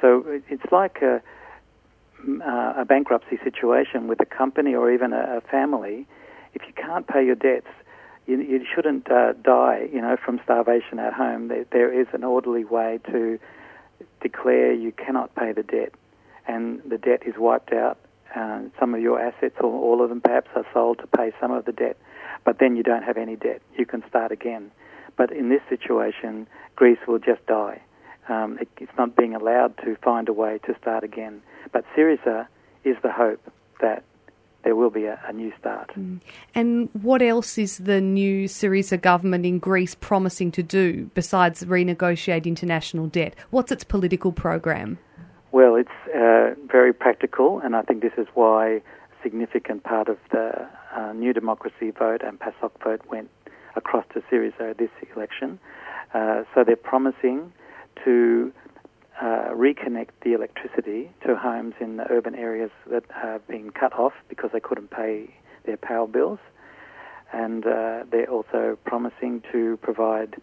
So 0.01 0.25
it's 0.27 0.73
like 0.73 0.99
a, 1.03 1.23
uh, 2.45 2.75
a 2.79 2.85
bankruptcy 2.85 3.39
situation 3.45 4.09
with 4.09 4.21
a 4.21 4.27
company 4.27 4.75
or 4.75 4.91
even 4.91 5.13
a, 5.13 5.39
a 5.39 5.41
family. 5.41 6.07
If 6.53 6.63
you 6.67 6.75
can't 6.75 7.07
pay 7.07 7.25
your 7.25 7.37
debts, 7.37 7.69
you, 8.27 8.41
you 8.41 8.65
shouldn't 8.75 9.11
uh, 9.11 9.33
die, 9.35 9.89
you 9.93 10.01
know, 10.01 10.17
from 10.25 10.41
starvation 10.45 10.99
at 10.99 11.13
home. 11.13 11.49
There, 11.49 11.65
there 11.71 12.01
is 12.01 12.07
an 12.13 12.25
orderly 12.25 12.65
way 12.65 13.01
to 13.11 13.39
declare 14.21 14.73
you 14.73 14.93
cannot 14.93 15.35
pay 15.35 15.53
the 15.53 15.63
debt, 15.63 15.93
and 16.47 16.81
the 16.89 16.99
debt 16.99 17.23
is 17.27 17.35
wiped 17.39 17.73
out. 17.73 17.99
Uh, 18.35 18.63
some 18.81 18.95
of 18.95 19.01
your 19.01 19.21
assets, 19.21 19.55
or 19.61 19.71
all 19.71 20.03
of 20.03 20.09
them 20.09 20.21
perhaps, 20.21 20.49
are 20.57 20.67
sold 20.73 20.99
to 20.99 21.07
pay 21.07 21.33
some 21.41 21.53
of 21.53 21.65
the 21.67 21.73
debt, 21.73 21.97
but 22.45 22.59
then 22.59 22.77
you 22.77 22.83
don't 22.83 23.05
have 23.05 23.17
any 23.17 23.37
debt. 23.37 23.63
You 23.79 23.87
can 23.87 24.03
start 24.09 24.33
again. 24.33 24.71
But 25.17 25.31
in 25.31 25.49
this 25.49 25.61
situation, 25.69 26.49
Greece 26.75 26.99
will 27.07 27.21
just 27.21 27.47
die. 27.47 27.81
Um, 28.29 28.59
it, 28.61 28.69
it's 28.79 28.93
not 28.99 29.15
being 29.15 29.35
allowed 29.35 29.77
to 29.85 29.97
find 30.03 30.29
a 30.29 30.33
way 30.33 30.59
to 30.67 30.75
start 30.81 31.05
again. 31.05 31.43
But 31.73 31.85
Syriza 31.97 32.47
is 32.83 32.97
the 33.03 33.13
hope 33.13 33.41
that 33.81 34.03
there 34.65 34.75
will 34.75 34.91
be 34.91 35.05
a, 35.05 35.21
a 35.29 35.33
new 35.33 35.53
start. 35.59 35.91
Mm. 35.97 36.21
And 36.55 36.89
what 36.93 37.23
else 37.23 37.59
is 37.59 37.79
the 37.79 38.01
new 38.01 38.49
Syriza 38.49 39.01
government 39.01 39.47
in 39.47 39.59
Greece 39.59 39.95
promising 39.95 40.51
to 40.53 40.63
do 40.63 41.11
besides 41.15 41.63
renegotiate 41.65 42.47
international 42.47 43.07
debt? 43.07 43.35
What's 43.51 43.71
its 43.71 43.85
political 43.85 44.33
program? 44.33 44.99
Well, 45.53 45.77
it's 45.77 45.91
uh, 46.15 46.55
very 46.67 46.93
practical, 46.93 47.61
and 47.61 47.77
I 47.77 47.83
think 47.83 48.03
this 48.03 48.15
is 48.19 48.27
why 48.35 48.67
a 48.69 48.83
significant 49.23 49.85
part 49.85 50.09
of 50.09 50.19
the 50.33 50.67
uh, 50.97 51.13
New 51.13 51.33
Democracy 51.33 51.91
vote 51.97 52.23
and 52.27 52.41
PASOK 52.41 52.73
vote 52.83 53.03
went 53.09 53.31
across 53.77 54.05
to 54.15 54.23
Syriza 54.33 54.77
this 54.77 54.91
election. 55.15 55.61
Uh, 56.13 56.43
so 56.55 56.65
they're 56.65 56.77
promising 56.77 57.53
to 58.05 58.53
uh, 59.21 59.51
reconnect 59.53 60.11
the 60.23 60.33
electricity 60.33 61.11
to 61.27 61.37
homes 61.37 61.75
in 61.81 61.97
the 61.97 62.11
urban 62.11 62.35
areas 62.35 62.71
that 62.91 63.05
have 63.11 63.47
been 63.47 63.71
cut 63.71 63.93
off 63.95 64.13
because 64.29 64.51
they 64.53 64.61
couldn't 64.61 64.91
pay 64.91 65.35
their 65.65 65.77
power 65.77 66.07
bills. 66.07 66.39
And 67.33 67.67
uh, 67.67 68.05
they're 68.11 68.31
also 68.31 68.79
promising 68.85 69.43
to 69.53 69.77
provide 69.83 70.37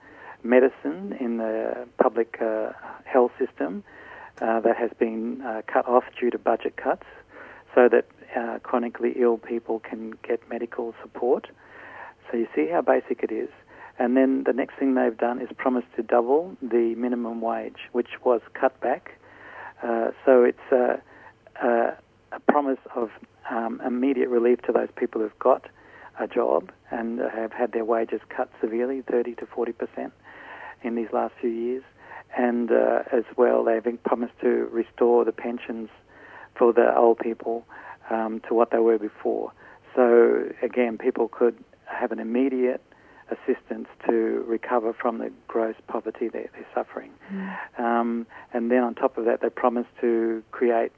medicine 0.43 1.15
in 1.19 1.37
the 1.37 1.87
public 2.01 2.37
uh, 2.41 2.71
health 3.05 3.31
system 3.37 3.83
uh, 4.41 4.59
that 4.61 4.75
has 4.77 4.91
been 4.97 5.41
uh, 5.41 5.61
cut 5.67 5.87
off 5.87 6.03
due 6.19 6.29
to 6.29 6.37
budget 6.37 6.75
cuts 6.77 7.05
so 7.75 7.87
that 7.89 8.05
uh, 8.35 8.59
chronically 8.63 9.13
ill 9.17 9.37
people 9.37 9.79
can 9.79 10.11
get 10.27 10.41
medical 10.49 10.93
support. 11.01 11.47
So 12.29 12.37
you 12.37 12.47
see 12.55 12.67
how 12.67 12.81
basic 12.81 13.23
it 13.23 13.31
is. 13.31 13.49
And 14.01 14.17
then 14.17 14.45
the 14.47 14.53
next 14.53 14.79
thing 14.79 14.95
they've 14.95 15.15
done 15.15 15.39
is 15.39 15.49
promise 15.55 15.83
to 15.95 16.01
double 16.01 16.57
the 16.59 16.95
minimum 16.97 17.39
wage, 17.39 17.77
which 17.91 18.07
was 18.23 18.41
cut 18.59 18.81
back. 18.81 19.11
Uh, 19.83 20.09
so 20.25 20.43
it's 20.43 20.71
a, 20.71 20.99
a, 21.63 21.95
a 22.31 22.39
promise 22.49 22.79
of 22.95 23.11
um, 23.51 23.79
immediate 23.85 24.29
relief 24.29 24.59
to 24.63 24.71
those 24.71 24.87
people 24.95 25.21
who've 25.21 25.37
got 25.37 25.67
a 26.19 26.27
job 26.27 26.71
and 26.89 27.19
have 27.19 27.51
had 27.51 27.73
their 27.73 27.85
wages 27.85 28.21
cut 28.35 28.49
severely, 28.59 29.03
30 29.03 29.35
to 29.35 29.45
40 29.45 29.71
percent 29.73 30.13
in 30.81 30.95
these 30.95 31.09
last 31.13 31.35
few 31.39 31.51
years. 31.51 31.83
And 32.35 32.71
uh, 32.71 33.03
as 33.13 33.25
well, 33.37 33.63
they've 33.63 34.03
promised 34.03 34.33
to 34.41 34.67
restore 34.71 35.25
the 35.25 35.31
pensions 35.31 35.89
for 36.57 36.73
the 36.73 36.91
old 36.97 37.19
people 37.19 37.67
um, 38.09 38.41
to 38.47 38.55
what 38.55 38.71
they 38.71 38.79
were 38.79 38.97
before. 38.97 39.51
So 39.95 40.45
again, 40.63 40.97
people 40.97 41.27
could 41.27 41.63
have 41.85 42.11
an 42.11 42.19
immediate 42.19 42.81
assistance 43.31 43.87
to 44.07 44.43
recover 44.47 44.93
from 44.93 45.17
the 45.17 45.31
gross 45.47 45.75
poverty 45.87 46.27
they're, 46.27 46.49
they're 46.53 46.67
suffering. 46.75 47.11
Mm. 47.31 47.79
Um, 47.79 48.27
and 48.53 48.69
then 48.69 48.83
on 48.83 48.95
top 48.95 49.17
of 49.17 49.25
that, 49.25 49.41
they 49.41 49.49
promised 49.49 49.89
to 50.01 50.43
create, 50.51 50.91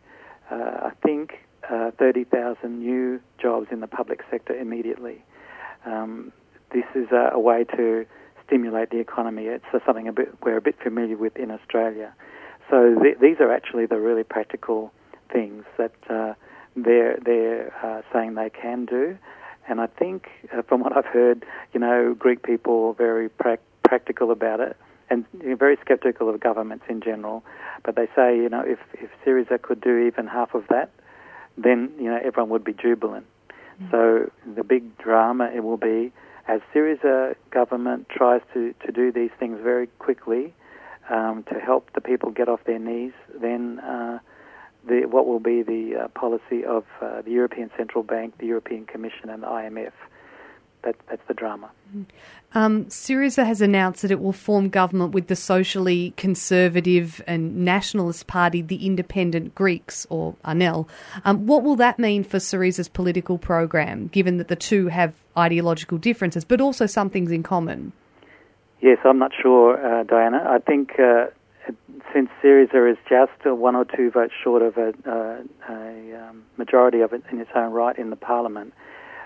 uh, 0.52 0.90
I 0.90 0.92
think, 1.06 1.46
uh, 1.70 1.92
30,000 1.92 2.80
new 2.80 3.22
jobs 3.42 3.68
in 3.72 3.80
the 3.80 3.88
public 3.88 4.22
sector 4.30 4.54
immediately. 4.54 5.24
Um, 5.86 6.32
this 6.74 6.86
is 6.96 7.08
a, 7.12 7.32
a, 7.34 7.40
way 7.40 7.66
to 7.76 8.06
stimulate 8.46 8.90
the 8.90 9.00
economy. 9.00 9.46
It's 9.46 9.66
something 9.86 10.08
a 10.08 10.14
bit, 10.14 10.30
we're 10.44 10.58
a 10.58 10.62
bit 10.62 10.76
familiar 10.82 11.18
with 11.18 11.36
in 11.38 11.52
Australia. 11.52 12.14
So 12.70 12.96
th- 13.02 13.18
these 13.22 13.38
are 13.40 13.54
actually 13.54 13.86
the 13.86 14.00
really 14.00 14.24
practical 14.24 14.92
things 15.32 15.64
that 15.78 15.94
uh, 16.10 16.34
they're 16.76 17.18
they're 17.24 17.74
uh, 17.84 18.02
saying 18.12 18.36
they 18.36 18.50
can 18.50 18.86
do. 18.86 19.18
And 19.68 19.80
I 19.80 19.88
think, 19.88 20.28
uh, 20.56 20.62
from 20.64 20.82
what 20.82 20.96
I've 20.96 21.06
heard, 21.06 21.46
you 21.74 21.80
know, 21.80 22.14
Greek 22.18 22.44
people 22.44 22.90
are 22.90 22.94
very 22.94 23.30
pra- 23.30 23.58
practical 23.84 24.32
about 24.32 24.60
it 24.60 24.76
and 25.10 25.26
you 25.42 25.50
know, 25.50 25.56
very 25.56 25.78
skeptical 25.82 26.30
of 26.30 26.40
governments 26.40 26.86
in 26.90 27.02
general. 27.02 27.44
But 27.84 27.96
they 27.96 28.08
say, 28.16 28.36
you 28.36 28.50
know, 28.50 28.64
if, 28.66 28.80
if 28.94 29.10
Syriza 29.26 29.62
could 29.62 29.82
do 29.82 29.98
even 29.98 30.28
half 30.28 30.54
of 30.54 30.66
that, 30.70 30.92
then, 31.58 31.92
you 31.98 32.10
know, 32.10 32.20
everyone 32.24 32.50
would 32.50 32.64
be 32.64 32.74
jubilant. 32.74 33.26
Mm-hmm. 33.82 33.92
So 33.92 34.32
the 34.56 34.64
big 34.64 34.98
drama 34.98 35.50
it 35.54 35.64
will 35.64 35.78
be 35.78 36.12
as 36.48 36.62
Syriza 36.74 37.36
government 37.52 38.10
tries 38.10 38.42
to, 38.54 38.74
to 38.86 38.92
do 38.92 39.12
these 39.12 39.32
things 39.40 39.60
very 39.64 39.88
quickly 40.00 40.54
um, 41.10 41.44
to 41.52 41.60
help 41.60 41.92
the 41.94 42.02
people 42.02 42.32
get 42.32 42.50
off 42.50 42.62
their 42.66 42.80
knees, 42.80 43.14
then 43.40 43.80
uh, 43.80 44.20
the, 44.88 45.06
what 45.06 45.26
will 45.26 45.40
be 45.40 45.64
the 45.64 46.04
uh, 46.04 46.08
policy 46.10 46.64
of 46.66 46.86
uh, 47.02 47.22
the 47.22 47.32
European 47.32 47.70
Central 47.78 48.04
Bank, 48.04 48.38
the 48.38 48.48
European 48.48 48.86
Commission, 48.86 49.30
and 49.30 49.44
the 49.44 49.48
IMF. 49.48 49.92
That, 50.84 50.98
that's 51.10 51.22
the 51.30 51.34
drama. 51.34 51.72
Um, 52.54 52.86
Syriza 52.86 53.46
has 53.46 53.62
announced 53.62 54.02
that 54.02 54.12
it 54.12 54.20
will 54.20 54.34
form 54.34 54.68
government 54.68 55.14
with 55.14 55.28
the 55.28 55.36
socially 55.36 56.14
conservative 56.18 57.24
and 57.26 57.64
nationalist 57.64 58.28
party, 58.28 58.62
the 58.62 58.86
Independent 58.86 59.56
Greeks, 59.56 60.06
or 60.10 60.36
ANEL. 60.44 60.90
Um, 61.24 61.48
what 61.48 61.64
will 61.64 61.78
that 61.78 62.00
mean 62.00 62.26
for 62.26 62.38
Syriza's 62.38 62.90
political 62.90 63.38
program, 63.38 64.08
given 64.08 64.38
that 64.40 64.50
the 64.50 64.58
two 64.58 64.88
have 64.88 65.14
ideological 65.38 65.98
differences, 65.98 66.44
but 66.44 66.60
also 66.60 66.86
some 66.86 67.10
things 67.10 67.32
in 67.32 67.44
common? 67.44 67.94
Yes, 68.82 68.98
I'm 69.06 69.20
not 69.20 69.32
sure, 69.42 69.80
uh, 69.80 70.04
Diana. 70.04 70.46
I 70.46 70.60
think 70.60 71.00
uh, 71.00 71.28
since 72.14 72.30
Syriza 72.44 72.92
is 72.92 72.98
just 73.10 73.46
one 73.46 73.76
or 73.76 73.86
two 73.86 74.12
votes 74.12 74.34
short 74.44 74.62
of 74.62 74.78
a, 74.78 74.94
uh, 75.06 75.74
a 75.74 76.30
um, 76.30 76.44
majority 76.58 77.02
of 77.02 77.14
it 77.14 77.24
in 77.32 77.40
its 77.40 77.50
own 77.56 77.74
right 77.74 77.98
in 77.98 78.10
the 78.10 78.16
parliament, 78.16 78.74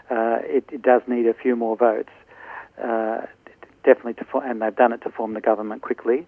uh, 0.09 0.39
it, 0.43 0.65
it, 0.71 0.81
does 0.81 1.01
need 1.07 1.27
a 1.27 1.33
few 1.33 1.55
more 1.55 1.75
votes. 1.75 2.09
Uh, 2.81 3.25
definitely 3.87 4.13
to 4.13 4.25
form, 4.25 4.43
and 4.45 4.61
they've 4.61 4.75
done 4.75 4.93
it 4.93 5.01
to 5.01 5.09
form 5.09 5.33
the 5.33 5.41
government 5.41 5.81
quickly. 5.81 6.27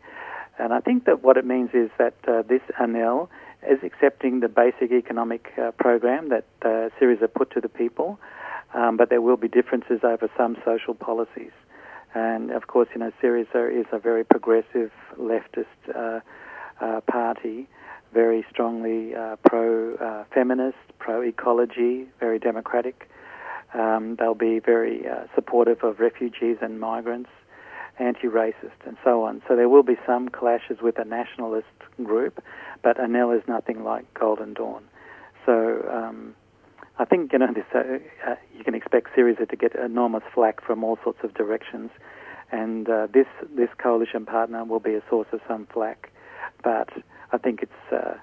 And 0.57 0.73
I 0.73 0.79
think 0.79 1.05
that 1.05 1.23
what 1.23 1.37
it 1.37 1.45
means 1.45 1.69
is 1.73 1.89
that 1.99 2.15
uh, 2.27 2.41
this 2.41 2.61
ANEL 2.79 3.29
is 3.69 3.79
accepting 3.83 4.39
the 4.39 4.47
basic 4.47 4.91
economic 4.91 5.51
uh, 5.57 5.71
program 5.71 6.29
that 6.29 6.45
uh, 6.61 6.89
Syriza 6.99 7.31
put 7.31 7.51
to 7.51 7.61
the 7.61 7.69
people, 7.69 8.19
um, 8.73 8.97
but 8.97 9.09
there 9.09 9.21
will 9.21 9.37
be 9.37 9.49
differences 9.49 9.99
over 10.03 10.29
some 10.37 10.57
social 10.65 10.93
policies. 10.93 11.51
And 12.15 12.51
of 12.51 12.67
course, 12.67 12.87
you 12.93 12.99
know, 12.99 13.11
Syriza 13.21 13.71
is 13.71 13.85
a 13.91 13.99
very 13.99 14.23
progressive 14.23 14.91
leftist 15.17 15.65
uh, 15.93 16.21
uh, 16.81 17.01
party, 17.01 17.67
very 18.13 18.45
strongly 18.49 19.15
uh, 19.15 19.35
pro-feminist, 19.47 20.77
pro-ecology, 20.97 22.07
very 22.19 22.39
democratic. 22.39 23.09
Um, 23.73 24.15
they'll 24.17 24.33
be 24.33 24.59
very 24.59 25.07
uh, 25.07 25.25
supportive 25.35 25.83
of 25.83 25.99
refugees 25.99 26.57
and 26.61 26.79
migrants, 26.79 27.29
anti-racist, 27.99 28.79
and 28.85 28.97
so 29.03 29.23
on. 29.23 29.41
So 29.47 29.55
there 29.55 29.69
will 29.69 29.83
be 29.83 29.97
some 30.07 30.29
clashes 30.29 30.77
with 30.81 30.97
a 30.97 31.05
nationalist 31.05 31.67
group, 32.03 32.43
but 32.81 32.97
ANEL 32.97 33.31
is 33.37 33.43
nothing 33.47 33.83
like 33.83 34.11
Golden 34.13 34.53
Dawn. 34.53 34.83
So 35.45 35.87
um, 35.91 36.35
I 36.97 37.05
think 37.05 37.31
you 37.31 37.39
know 37.39 37.53
this, 37.53 37.65
uh, 37.73 37.79
uh, 38.29 38.35
you 38.57 38.63
can 38.63 38.75
expect 38.75 39.15
Syriza 39.15 39.47
to 39.49 39.55
get 39.55 39.75
enormous 39.75 40.23
flack 40.33 40.63
from 40.63 40.83
all 40.83 40.97
sorts 41.03 41.19
of 41.23 41.33
directions, 41.33 41.91
and 42.51 42.89
uh, 42.89 43.07
this 43.13 43.27
this 43.55 43.69
coalition 43.77 44.25
partner 44.25 44.65
will 44.65 44.79
be 44.81 44.95
a 44.95 45.01
source 45.09 45.27
of 45.31 45.39
some 45.47 45.67
flack. 45.73 46.11
But 46.63 46.89
I 47.31 47.37
think 47.37 47.61
it's 47.61 47.91
uh, 47.91 48.15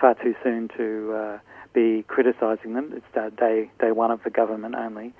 far 0.00 0.14
too 0.14 0.34
soon 0.42 0.68
to 0.76 1.12
uh, 1.12 1.38
be 1.72 2.04
criticising 2.08 2.74
them. 2.74 2.92
It's 2.94 3.16
uh, 3.16 3.30
day 3.30 3.70
day 3.80 3.92
one 3.92 4.10
of 4.10 4.22
the 4.22 4.30
government 4.30 4.74
only, 4.74 5.12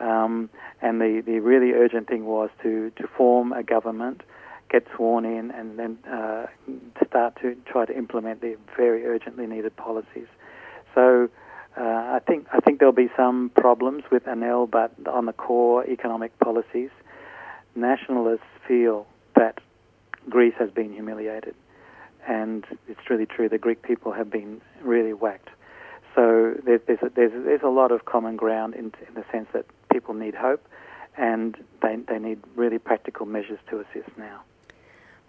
um, 0.00 0.50
and 0.80 1.00
the, 1.00 1.22
the 1.24 1.40
really 1.40 1.72
urgent 1.72 2.08
thing 2.08 2.24
was 2.24 2.50
to 2.62 2.90
to 2.96 3.06
form 3.16 3.52
a 3.52 3.62
government, 3.62 4.22
get 4.70 4.86
sworn 4.94 5.24
in, 5.24 5.50
and 5.50 5.78
then 5.78 5.98
start 7.06 7.38
to 7.42 7.56
try 7.66 7.84
to 7.84 7.96
implement 7.96 8.40
the 8.40 8.56
very 8.76 9.06
urgently 9.06 9.46
needed 9.46 9.76
policies. 9.76 10.28
So. 10.94 11.28
Uh, 11.74 11.84
I 11.84 12.20
think 12.26 12.46
I 12.52 12.60
think 12.60 12.80
there'll 12.80 12.92
be 12.92 13.08
some 13.16 13.50
problems 13.56 14.04
with 14.12 14.24
ANEL, 14.26 14.66
but 14.70 14.92
on 15.06 15.24
the 15.24 15.32
core 15.32 15.86
economic 15.86 16.38
policies, 16.38 16.90
nationalists 17.74 18.40
feel 18.68 19.06
that 19.34 19.58
Greece 20.28 20.54
has 20.58 20.70
been 20.70 20.92
humiliated, 20.92 21.54
and 22.26 22.64
it's 22.88 23.10
really 23.10 23.26
true. 23.26 23.48
The 23.48 23.58
Greek 23.58 23.82
people 23.82 24.12
have 24.12 24.30
been 24.30 24.60
really 24.82 25.12
whacked. 25.12 25.50
So 26.14 26.54
there's 26.64 26.80
there's 26.86 27.02
a, 27.02 27.10
there's, 27.14 27.32
there's 27.32 27.62
a 27.62 27.68
lot 27.68 27.90
of 27.90 28.04
common 28.04 28.36
ground 28.36 28.74
in, 28.74 28.92
in 29.06 29.14
the 29.14 29.24
sense 29.32 29.48
that 29.52 29.66
people 29.90 30.14
need 30.14 30.34
hope, 30.34 30.66
and 31.16 31.56
they 31.80 31.96
they 32.08 32.18
need 32.18 32.40
really 32.54 32.78
practical 32.78 33.26
measures 33.26 33.58
to 33.70 33.80
assist 33.80 34.16
now. 34.18 34.42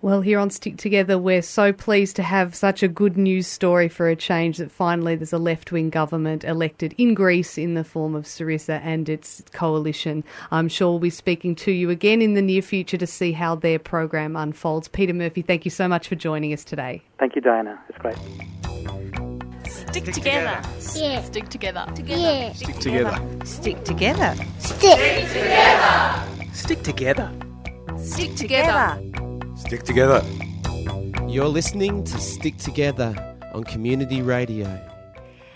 Well, 0.04 0.20
here 0.20 0.38
on 0.38 0.50
Stick 0.50 0.76
Together, 0.76 1.18
we're 1.18 1.42
so 1.42 1.72
pleased 1.72 2.18
to 2.18 2.24
have 2.24 2.56
such 2.56 2.84
a 2.84 2.90
good 2.90 3.16
news 3.16 3.48
story 3.48 3.88
for 3.88 4.10
a 4.10 4.18
change 4.18 4.58
that 4.58 4.70
finally 4.70 5.16
there's 5.16 5.32
a 5.32 5.38
left 5.38 5.72
wing 5.72 5.90
government 5.90 6.44
elected 6.44 6.94
in 6.98 7.14
Greece 7.14 7.58
in 7.58 7.76
the 7.76 7.86
form 7.86 8.14
of 8.14 8.26
Syriza 8.26 8.82
and 8.84 9.08
its 9.08 9.42
coalition. 9.54 10.26
I'm 10.52 10.68
sure 10.68 10.90
we'll 10.90 11.00
be 11.00 11.10
speaking 11.10 11.56
to 11.56 11.72
you 11.72 11.90
again 11.90 12.22
in 12.22 12.34
the 12.34 12.42
near 12.42 12.62
future 12.62 12.98
to 12.98 13.08
see 13.08 13.32
how 13.32 13.56
their 13.56 13.80
program 13.80 14.36
unfolds. 14.36 14.90
Peter 14.90 15.14
Murphy, 15.14 15.42
thank 15.42 15.64
you 15.64 15.72
so 15.72 15.88
much 15.88 16.10
for 16.10 16.16
joining 16.16 16.52
us 16.52 16.66
today. 16.66 17.02
Thank 17.18 17.38
you, 17.38 17.42
Diana. 17.42 17.82
It's 17.88 17.98
great. 17.98 18.18
Stick 19.70 20.04
together. 20.04 20.62
Yeah. 20.98 21.22
Stick 21.22 21.48
together. 21.48 21.86
Together. 21.96 22.22
Yeah. 22.22 22.52
Stick 22.52 22.76
together. 22.76 23.46
Stick 23.46 23.84
together. 23.86 24.36
Stick 24.60 24.80
together. 24.82 26.52
Stick 26.52 26.84
together. 26.84 27.32
Stick 27.32 27.96
together. 27.96 27.98
Stick 27.98 28.36
together. 28.36 29.13
You're 31.28 31.48
listening 31.48 32.04
to 32.04 32.20
Stick 32.20 32.58
Together 32.58 33.16
on 33.56 33.64
Community 33.64 34.22
Radio. 34.22 34.80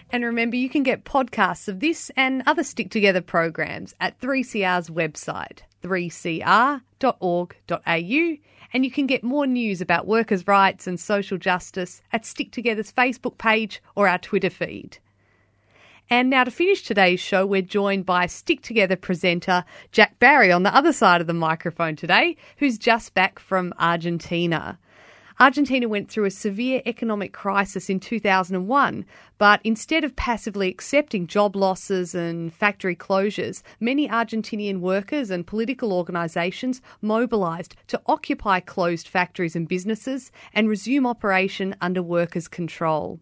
And 0.10 0.26
remember, 0.26 0.56
you 0.56 0.70
can 0.70 0.82
get 0.82 1.04
podcasts 1.04 1.68
of 1.68 1.82
this 1.82 2.10
and 2.18 2.42
other 2.48 2.64
Stick 2.64 2.90
Together 2.90 3.22
programs 3.22 3.94
at 4.00 4.20
3CR's 4.20 4.90
website, 4.90 5.60
3cr.org.au, 5.84 6.82
and 8.74 8.86
you 8.86 8.90
can 8.90 9.06
get 9.06 9.24
more 9.24 9.46
news 9.46 9.82
about 9.82 10.08
workers' 10.08 10.48
rights 10.48 10.88
and 10.88 11.00
social 11.00 11.38
justice 11.38 12.02
at 12.12 12.26
Stick 12.26 12.52
Together's 12.52 12.92
Facebook 12.92 13.38
page 13.38 13.84
or 13.94 14.08
our 14.08 14.18
Twitter 14.18 14.50
feed. 14.50 14.98
And 16.10 16.30
now 16.30 16.46
to 16.46 16.52
finish 16.52 16.84
today's 16.84 17.20
show, 17.20 17.46
we're 17.46 17.62
joined 17.62 18.06
by 18.06 18.28
Stick 18.28 18.62
Together 18.62 18.96
presenter 18.96 19.66
Jack 19.92 20.20
Barry 20.20 20.54
on 20.54 20.64
the 20.64 20.74
other 20.74 20.94
side 20.94 21.20
of 21.20 21.28
the 21.28 21.34
microphone 21.34 21.98
today, 21.98 22.38
who's 22.60 22.78
just 22.78 23.14
back 23.14 23.40
from 23.40 23.74
Argentina. 23.78 24.80
Argentina 25.38 25.90
went 25.90 26.10
through 26.10 26.24
a 26.24 26.32
severe 26.32 26.82
economic 26.86 27.34
crisis 27.34 27.90
in 27.90 28.00
2001, 28.00 29.06
but 29.38 29.60
instead 29.66 30.06
of 30.06 30.16
passively 30.16 30.70
accepting 30.70 31.28
job 31.28 31.58
losses 31.58 32.16
and 32.16 32.54
factory 32.54 32.96
closures, 32.96 33.62
many 33.82 34.08
Argentinian 34.08 34.80
workers 34.80 35.30
and 35.30 35.46
political 35.46 35.92
organisations 35.92 36.82
mobilised 37.02 37.76
to 37.88 38.02
occupy 38.06 38.62
closed 38.62 39.10
factories 39.10 39.58
and 39.58 39.68
businesses 39.68 40.32
and 40.54 40.70
resume 40.70 41.06
operation 41.06 41.76
under 41.82 42.02
workers' 42.02 42.48
control. 42.48 43.20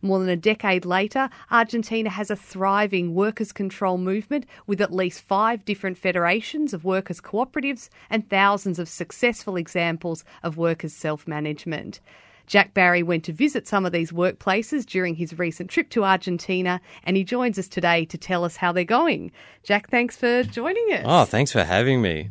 More 0.00 0.18
than 0.18 0.28
a 0.28 0.36
decade 0.36 0.84
later, 0.84 1.28
Argentina 1.50 2.10
has 2.10 2.30
a 2.30 2.36
thriving 2.36 3.14
workers' 3.14 3.52
control 3.52 3.98
movement 3.98 4.46
with 4.66 4.80
at 4.80 4.92
least 4.92 5.22
five 5.22 5.64
different 5.64 5.98
federations 5.98 6.72
of 6.72 6.84
workers' 6.84 7.20
cooperatives 7.20 7.88
and 8.08 8.28
thousands 8.28 8.78
of 8.78 8.88
successful 8.88 9.56
examples 9.56 10.24
of 10.42 10.56
workers' 10.56 10.94
self 10.94 11.28
management. 11.28 12.00
Jack 12.46 12.74
Barry 12.74 13.02
went 13.02 13.24
to 13.24 13.32
visit 13.32 13.66
some 13.66 13.86
of 13.86 13.92
these 13.92 14.12
workplaces 14.12 14.84
during 14.84 15.14
his 15.14 15.38
recent 15.38 15.70
trip 15.70 15.88
to 15.90 16.04
Argentina, 16.04 16.80
and 17.04 17.16
he 17.16 17.24
joins 17.24 17.58
us 17.58 17.68
today 17.68 18.04
to 18.06 18.18
tell 18.18 18.44
us 18.44 18.56
how 18.56 18.72
they're 18.72 18.84
going. 18.84 19.32
Jack, 19.62 19.88
thanks 19.88 20.16
for 20.16 20.42
joining 20.42 20.92
us. 20.92 21.04
Oh, 21.06 21.24
thanks 21.24 21.52
for 21.52 21.64
having 21.64 22.02
me. 22.02 22.30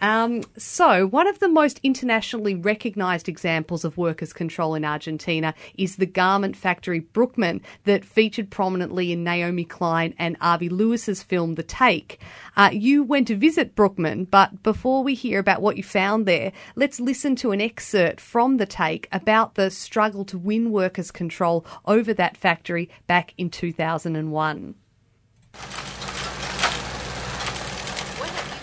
Um, 0.00 0.42
so, 0.56 1.06
one 1.06 1.26
of 1.26 1.38
the 1.38 1.48
most 1.48 1.80
internationally 1.82 2.54
recognised 2.54 3.28
examples 3.28 3.84
of 3.84 3.96
workers' 3.96 4.32
control 4.32 4.74
in 4.74 4.84
Argentina 4.84 5.54
is 5.76 5.96
the 5.96 6.06
garment 6.06 6.56
factory 6.56 7.00
Brukman 7.00 7.60
that 7.84 8.04
featured 8.04 8.50
prominently 8.50 9.12
in 9.12 9.24
Naomi 9.24 9.64
Klein 9.64 10.14
and 10.18 10.36
Avi 10.40 10.68
Lewis's 10.68 11.22
film 11.22 11.54
The 11.54 11.62
Take. 11.62 12.20
Uh, 12.56 12.70
you 12.72 13.02
went 13.02 13.28
to 13.28 13.36
visit 13.36 13.74
Brukman, 13.74 14.30
but 14.30 14.62
before 14.62 15.02
we 15.02 15.14
hear 15.14 15.38
about 15.38 15.62
what 15.62 15.76
you 15.76 15.82
found 15.82 16.26
there, 16.26 16.52
let's 16.76 17.00
listen 17.00 17.36
to 17.36 17.52
an 17.52 17.60
excerpt 17.60 18.20
from 18.20 18.56
The 18.56 18.66
Take 18.66 19.08
about 19.12 19.54
the 19.54 19.70
struggle 19.70 20.24
to 20.26 20.38
win 20.38 20.70
workers' 20.70 21.10
control 21.10 21.64
over 21.84 22.14
that 22.14 22.36
factory 22.36 22.88
back 23.06 23.34
in 23.36 23.50
2001. 23.50 24.74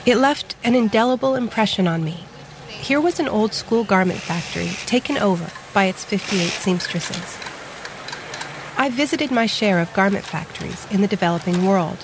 It 0.05 0.17
left 0.17 0.55
an 0.63 0.75
indelible 0.75 1.33
impression 1.33 1.87
on 1.87 2.03
me. 2.03 2.25
Here 2.67 3.01
was 3.01 3.19
an 3.19 3.27
old 3.27 3.55
school 3.55 3.83
garment 3.83 4.19
factory 4.19 4.69
taken 4.85 5.17
over 5.17 5.49
by 5.73 5.85
its 5.85 6.05
58 6.05 6.49
seamstresses. 6.49 7.39
I've 8.77 8.93
visited 8.93 9.31
my 9.31 9.47
share 9.47 9.79
of 9.79 9.91
garment 9.93 10.23
factories 10.23 10.85
in 10.91 11.01
the 11.01 11.07
developing 11.07 11.65
world. 11.65 11.97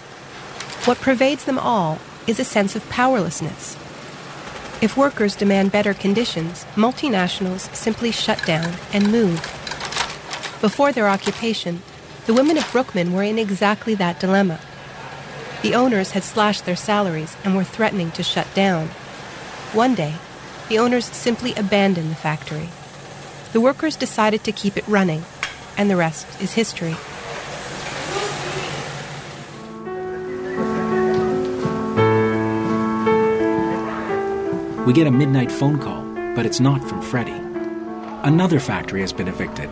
What 0.85 0.97
pervades 0.97 1.45
them 1.45 1.59
all 1.59 1.99
is 2.25 2.39
a 2.39 2.43
sense 2.43 2.75
of 2.75 2.89
powerlessness. 2.89 3.75
If 4.81 4.97
workers 4.97 5.35
demand 5.35 5.71
better 5.71 5.93
conditions, 5.93 6.65
multinationals 6.73 7.71
simply 7.75 8.11
shut 8.11 8.43
down 8.47 8.73
and 8.93 9.11
move. 9.11 9.39
Before 10.59 10.91
their 10.91 11.07
occupation, 11.07 11.83
the 12.25 12.33
women 12.33 12.57
of 12.57 12.63
Brukman 12.71 13.13
were 13.13 13.21
in 13.21 13.37
exactly 13.37 13.93
that 13.95 14.19
dilemma. 14.19 14.59
The 15.61 15.75
owners 15.75 16.11
had 16.11 16.23
slashed 16.23 16.65
their 16.65 16.75
salaries 16.75 17.37
and 17.43 17.55
were 17.55 17.63
threatening 17.63 18.09
to 18.11 18.23
shut 18.23 18.47
down. 18.55 18.87
One 19.73 19.93
day, 19.93 20.15
the 20.69 20.79
owners 20.79 21.05
simply 21.05 21.53
abandoned 21.53 22.09
the 22.09 22.15
factory. 22.15 22.69
The 23.53 23.61
workers 23.61 23.95
decided 23.95 24.43
to 24.45 24.51
keep 24.51 24.75
it 24.75 24.87
running, 24.87 25.23
and 25.77 25.89
the 25.89 25.97
rest 25.97 26.25
is 26.41 26.53
history. 26.53 26.95
We 34.85 34.93
get 34.93 35.05
a 35.05 35.11
midnight 35.11 35.51
phone 35.51 35.79
call, 35.79 36.03
but 36.35 36.45
it's 36.45 36.59
not 36.59 36.83
from 36.89 37.03
Freddie. 37.03 37.39
Another 38.23 38.59
factory 38.59 39.01
has 39.01 39.13
been 39.13 39.27
evicted 39.27 39.69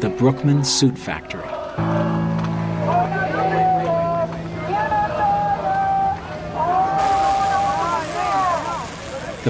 the 0.00 0.08
Brukman 0.08 0.64
Suit 0.64 0.98
Factory. 0.98 2.29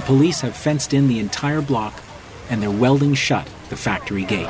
The 0.01 0.07
police 0.07 0.41
have 0.41 0.57
fenced 0.57 0.95
in 0.95 1.09
the 1.09 1.19
entire 1.19 1.61
block 1.61 2.03
and 2.49 2.63
they're 2.63 2.71
welding 2.71 3.13
shut 3.13 3.47
the 3.69 3.77
factory 3.77 4.25
gate. 4.25 4.47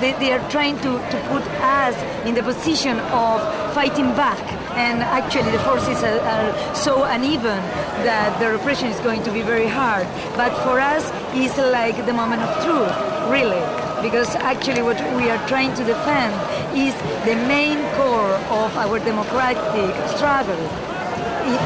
They, 0.00 0.10
they 0.18 0.32
are 0.32 0.50
trying 0.50 0.76
to, 0.78 0.98
to 0.98 1.28
put 1.30 1.46
us 1.62 2.26
in 2.26 2.34
the 2.34 2.42
position 2.42 2.98
of 2.98 3.40
fighting 3.74 4.12
back. 4.16 4.42
And 4.76 5.04
actually, 5.04 5.52
the 5.52 5.60
forces 5.60 6.02
are, 6.02 6.18
are 6.18 6.74
so 6.74 7.04
uneven 7.04 7.62
that 8.02 8.40
the 8.40 8.50
repression 8.50 8.88
is 8.88 8.98
going 9.00 9.22
to 9.22 9.30
be 9.30 9.42
very 9.42 9.68
hard. 9.68 10.08
But 10.36 10.50
for 10.64 10.80
us, 10.80 11.08
it's 11.32 11.56
like 11.56 12.04
the 12.06 12.12
moment 12.12 12.42
of 12.42 12.64
truth, 12.64 13.30
really 13.30 13.87
because 14.02 14.34
actually 14.36 14.82
what 14.82 14.98
we 15.16 15.30
are 15.30 15.48
trying 15.48 15.74
to 15.74 15.84
defend 15.84 16.32
is 16.76 16.94
the 17.24 17.34
main 17.46 17.78
core 17.96 18.34
of 18.62 18.76
our 18.76 18.98
democratic 18.98 19.94
struggle 20.16 20.62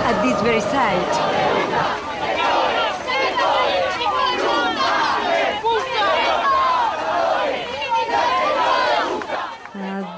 at 0.08 0.22
this 0.22 0.40
very 0.42 0.60
site. 0.60 1.51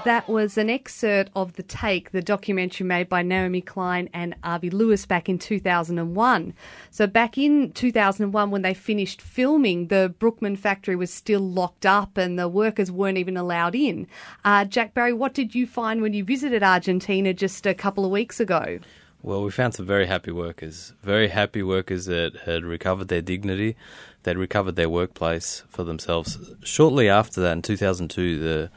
That 0.05 0.29
was 0.29 0.59
an 0.59 0.69
excerpt 0.69 1.31
of 1.35 1.55
The 1.55 1.63
Take, 1.63 2.11
the 2.11 2.21
documentary 2.21 2.87
made 2.87 3.09
by 3.09 3.23
Naomi 3.23 3.63
Klein 3.63 4.11
and 4.13 4.35
Avi 4.45 4.69
Lewis 4.69 5.07
back 5.07 5.31
in 5.31 5.39
2001. 5.39 6.53
So, 6.91 7.07
back 7.07 7.39
in 7.39 7.73
2001, 7.73 8.51
when 8.51 8.61
they 8.61 8.75
finished 8.75 9.23
filming, 9.23 9.87
the 9.87 10.15
Brukman 10.19 10.57
factory 10.59 10.95
was 10.95 11.11
still 11.11 11.41
locked 11.41 11.87
up 11.87 12.19
and 12.19 12.39
the 12.39 12.49
workers 12.49 12.93
weren't 12.93 13.17
even 13.17 13.39
allowed 13.39 13.75
in. 13.75 14.07
Uh, 14.45 14.67
Jack 14.67 14.93
Barry, 14.93 15.15
what 15.15 15.33
did 15.33 15.55
you 15.55 15.67
find 15.67 16.03
when 16.03 16.13
you 16.13 16.23
visited 16.23 16.63
Argentina 16.63 17.33
just 17.33 17.65
a 17.65 17.73
couple 17.73 18.05
of 18.05 18.11
weeks 18.11 18.41
ago? 18.41 18.81
Well, 19.23 19.43
we 19.43 19.51
found 19.53 19.73
some 19.73 19.87
very 19.87 20.05
happy 20.05 20.33
workers, 20.33 20.93
very 21.03 21.29
happy 21.29 21.63
workers 21.63 22.05
that 22.05 22.37
had 22.45 22.63
recovered 22.63 23.09
their 23.09 23.23
dignity, 23.23 23.75
they'd 24.23 24.37
recovered 24.37 24.77
their 24.77 24.91
workplace 24.91 25.63
for 25.67 25.83
themselves. 25.83 26.39
Shortly 26.63 27.09
after 27.09 27.41
that, 27.41 27.53
in 27.53 27.63
2002, 27.63 28.39
the 28.39 28.71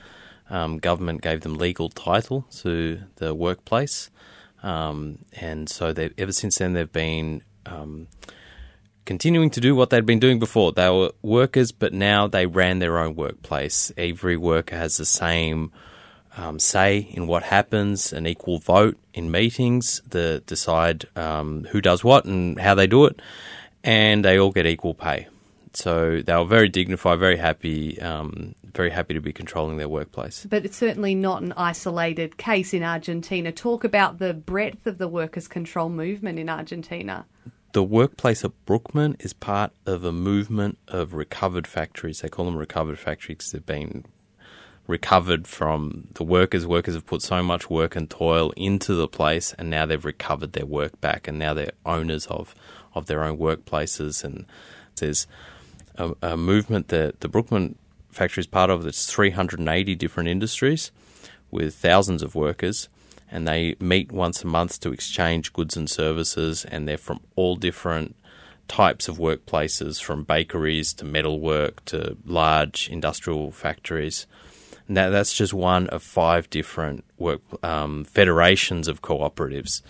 um, 0.50 0.78
government 0.78 1.22
gave 1.22 1.42
them 1.42 1.56
legal 1.56 1.90
title 1.90 2.46
to 2.58 3.02
the 3.16 3.34
workplace, 3.34 4.10
um, 4.64 5.20
and 5.34 5.70
so 5.70 5.94
ever 6.18 6.32
since 6.32 6.58
then 6.58 6.74
they've 6.74 6.92
been 6.92 7.44
um, 7.66 8.08
continuing 9.06 9.50
to 9.52 9.62
do 9.62 9.76
what 9.76 9.90
they'd 9.90 10.06
been 10.06 10.20
doing 10.20 10.40
before. 10.40 10.72
They 10.72 10.90
were 10.90 11.12
workers, 11.22 11.72
but 11.72 11.94
now 11.94 12.28
they 12.28 12.46
ran 12.46 12.80
their 12.80 13.00
own 13.00 13.16
workplace. 13.16 13.92
Every 13.98 14.38
worker 14.38 14.76
has 14.76 14.98
the 14.98 15.06
same 15.06 15.72
um, 16.38 16.60
say 16.60 17.00
in 17.00 17.26
what 17.26 17.44
happens, 17.44 18.14
an 18.14 18.28
equal 18.28 18.60
vote 18.60 18.98
in 19.14 19.32
meetings 19.32 20.02
that 20.10 20.46
decide 20.46 21.06
um, 21.16 21.66
who 21.72 21.82
does 21.82 22.04
what 22.04 22.26
and 22.26 22.60
how 22.60 22.76
they 22.76 22.86
do 22.88 23.06
it, 23.06 23.20
and 23.84 24.24
they 24.24 24.38
all 24.38 24.52
get 24.52 24.66
equal 24.66 24.94
pay. 24.94 25.28
So 25.74 26.22
they 26.22 26.36
were 26.36 26.46
very 26.46 26.70
dignified, 26.70 27.20
very 27.20 27.38
happy, 27.38 28.00
um, 28.02 28.56
very 28.78 28.92
happy 28.92 29.14
to 29.14 29.20
be 29.20 29.34
controlling 29.34 29.78
their 29.78 29.90
workplace. 29.90 30.48
But 30.50 30.64
it's 30.64 30.78
certainly 30.78 31.16
not 31.16 31.42
an 31.42 31.52
isolated 31.58 32.38
case 32.38 32.74
in 32.74 32.84
Argentina. 32.84 33.52
Talk 33.52 33.84
about 33.84 34.20
the 34.20 34.34
breadth 34.34 34.88
of 34.88 35.00
the 35.00 35.08
workers' 35.10 35.48
control 35.48 35.90
movement 35.90 36.40
in 36.40 36.48
Argentina. 36.48 37.26
The 37.74 37.84
workplace 37.84 38.46
at 38.46 38.52
Brukman 38.66 39.18
is 39.20 39.34
part 39.34 39.72
of 39.86 40.06
a 40.06 40.12
movement 40.12 40.78
of 40.88 41.14
recovered 41.14 41.68
factories. 41.68 42.22
They 42.22 42.30
call 42.30 42.46
them 42.46 42.56
recovered 42.56 42.98
factories 42.98 43.40
because 43.40 43.52
they've 43.52 43.66
been 43.66 44.06
recovered 44.88 45.48
from 45.48 46.08
the 46.14 46.24
workers. 46.24 46.66
Workers 46.66 46.96
have 46.96 47.06
put 47.06 47.22
so 47.22 47.44
much 47.44 47.70
work 47.70 47.96
and 47.96 48.10
toil 48.10 48.52
into 48.56 48.94
the 48.94 49.08
place, 49.08 49.54
and 49.60 49.70
now 49.70 49.86
they've 49.86 50.04
recovered 50.04 50.54
their 50.54 50.66
work 50.66 51.00
back, 51.02 51.28
and 51.28 51.38
now 51.38 51.54
they're 51.54 51.72
owners 51.86 52.26
of, 52.28 52.56
of 52.96 53.08
their 53.08 53.24
own 53.24 53.38
workplaces. 53.38 54.24
And 54.24 54.46
there's 54.96 55.28
a, 55.98 56.14
a 56.22 56.38
movement 56.38 56.88
that 56.88 57.20
the 57.20 57.28
Brukman 57.28 57.76
factory 58.18 58.42
is 58.42 58.48
part 58.48 58.70
of 58.70 58.84
that's 58.84 59.12
380 59.12 59.96
different 59.96 60.30
industries 60.30 60.92
with 61.52 61.76
thousands 61.76 62.22
of 62.22 62.36
workers 62.36 62.90
and 63.30 63.48
they 63.48 63.76
meet 63.80 64.12
once 64.12 64.44
a 64.44 64.48
month 64.48 64.80
to 64.80 64.92
exchange 64.92 65.54
goods 65.54 65.78
and 65.78 65.90
services 65.90 66.66
and 66.66 66.88
they're 66.88 66.98
from 66.98 67.20
all 67.36 67.56
different 67.56 68.16
types 68.68 69.08
of 69.08 69.18
workplaces 69.18 70.02
from 70.02 70.24
bakeries 70.24 70.94
to 70.94 71.06
metalwork 71.06 71.84
to 71.86 72.18
large 72.26 72.90
industrial 72.90 73.52
factories 73.52 74.28
Now, 74.88 75.10
that's 75.10 75.34
just 75.34 75.54
one 75.54 75.88
of 75.88 76.02
five 76.02 76.50
different 76.50 77.04
work 77.18 77.42
um, 77.64 78.06
federations 78.06 78.88
of 78.88 79.02
cooperatives 79.02 79.82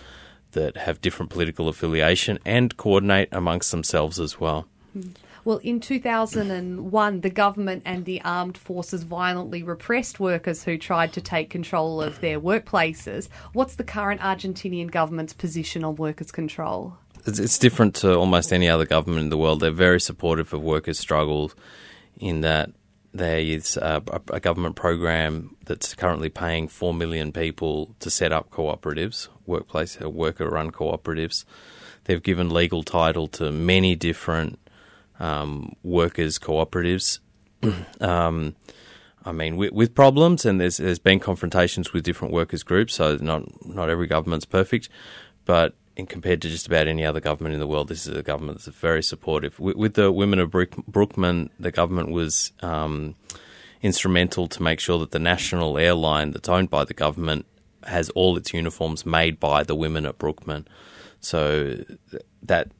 that 0.54 0.78
have 0.78 1.02
different 1.02 1.32
political 1.32 1.68
affiliation 1.68 2.40
and 2.46 2.76
coordinate 2.78 3.30
amongst 3.32 3.72
themselves 3.72 4.20
as 4.20 4.40
well. 4.40 4.66
Mm. 4.98 5.12
Well, 5.48 5.62
in 5.64 5.80
2001, 5.80 7.22
the 7.22 7.30
government 7.30 7.84
and 7.86 8.04
the 8.04 8.22
armed 8.26 8.58
forces 8.58 9.04
violently 9.04 9.64
repressed 9.64 10.20
workers 10.20 10.66
who 10.66 10.78
tried 10.78 11.14
to 11.14 11.22
take 11.22 11.50
control 11.50 12.02
of 12.02 12.20
their 12.20 12.38
workplaces. 12.38 13.30
What's 13.54 13.76
the 13.76 13.86
current 13.86 14.20
Argentinian 14.20 14.92
government's 14.92 15.32
position 15.32 15.86
on 15.86 15.96
workers' 15.96 16.34
control? 16.34 16.98
It's 17.26 17.58
different 17.60 17.96
to 17.96 18.14
almost 18.14 18.52
any 18.52 18.68
other 18.68 18.86
government 18.86 19.22
in 19.22 19.30
the 19.30 19.38
world. 19.38 19.62
They're 19.62 19.72
very 19.72 20.02
supportive 20.02 20.54
of 20.54 20.62
workers' 20.62 21.00
struggles 21.00 21.56
in 22.18 22.42
that 22.42 22.72
there 23.14 23.40
is 23.40 23.78
a, 23.78 24.04
a, 24.30 24.42
government 24.42 24.76
program 24.76 25.56
that's 25.64 25.96
currently 25.96 26.28
paying 26.28 26.68
4 26.68 26.94
million 26.94 27.32
people 27.32 27.96
to 28.02 28.10
set 28.10 28.34
up 28.34 28.52
cooperatives, 28.52 29.30
workplace, 29.46 29.98
uh, 30.02 30.10
worker 30.10 30.50
run 30.50 30.72
cooperatives. 30.72 31.46
They've 32.04 32.22
given 32.22 32.50
legal 32.50 32.84
title 32.84 33.28
to 33.28 33.50
many 33.50 33.96
different 33.96 34.60
um, 35.20 35.76
workers' 35.84 36.40
cooperatives. 36.40 37.20
um, 38.02 38.56
I 39.26 39.32
mean, 39.32 39.58
with, 39.58 39.74
with, 39.74 39.94
problems, 39.94 40.46
and 40.46 40.62
there's 40.62 40.78
there's 40.78 41.00
been 41.00 41.20
confrontations 41.20 41.92
with 41.92 42.04
different 42.04 42.34
workers' 42.34 42.64
groups. 42.64 42.96
So 42.96 43.18
not 43.18 43.66
not 43.66 43.90
every 43.90 44.08
government's 44.08 44.46
perfect, 44.46 44.90
but 45.46 45.76
in 45.98 46.06
compared 46.06 46.42
to 46.44 46.50
just 46.50 46.68
about 46.68 46.88
any 46.88 47.04
other 47.04 47.20
government 47.20 47.54
in 47.54 47.60
the 47.60 47.68
world, 47.68 47.88
this 47.88 48.06
is 48.06 48.16
a 48.16 48.24
government 48.24 48.60
that's 48.60 48.78
very 48.78 49.02
supportive. 49.02 49.60
With, 49.60 49.76
with 49.76 49.94
the 49.96 50.12
women 50.12 50.40
of 50.40 50.52
Brukman, 50.52 51.50
the 51.60 51.72
government 51.72 52.12
was 52.12 52.52
um, 52.62 53.16
instrumental 53.82 54.48
to 54.48 54.64
make 54.64 54.80
sure 54.80 55.00
that 55.00 55.12
the 55.12 55.20
national 55.20 55.78
airline 55.78 56.32
that's 56.32 56.48
owned 56.48 56.70
by 56.70 56.86
the 56.86 56.94
government 56.94 57.48
has 57.84 58.10
all 58.12 58.38
its 58.38 58.54
uniforms 58.54 59.06
made 59.06 59.40
by 59.40 59.64
the 59.64 59.76
women 59.76 60.06
at 60.06 60.20
Brukman. 60.20 60.68
So 61.20 61.84
that 62.44 62.72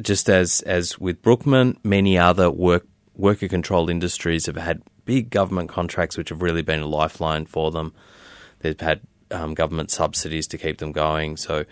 just 0.00 0.28
as 0.28 0.60
as 0.62 0.98
with 0.98 1.22
Brukman, 1.22 1.76
many 1.84 2.18
other 2.18 2.50
work 2.50 2.86
worker 3.16 3.48
controlled 3.48 3.90
industries 3.90 4.46
have 4.46 4.56
had 4.56 4.82
big 5.04 5.30
government 5.30 5.68
contracts, 5.68 6.16
which 6.16 6.30
have 6.30 6.42
really 6.42 6.62
been 6.62 6.80
a 6.80 6.86
lifeline 6.86 7.46
for 7.46 7.70
them. 7.70 7.92
They've 8.60 8.78
had 8.78 9.00
um, 9.30 9.54
government 9.54 9.90
subsidies 9.90 10.46
to 10.48 10.58
keep 10.58 10.78
them 10.78 10.92
going. 10.92 11.36
So 11.36 11.64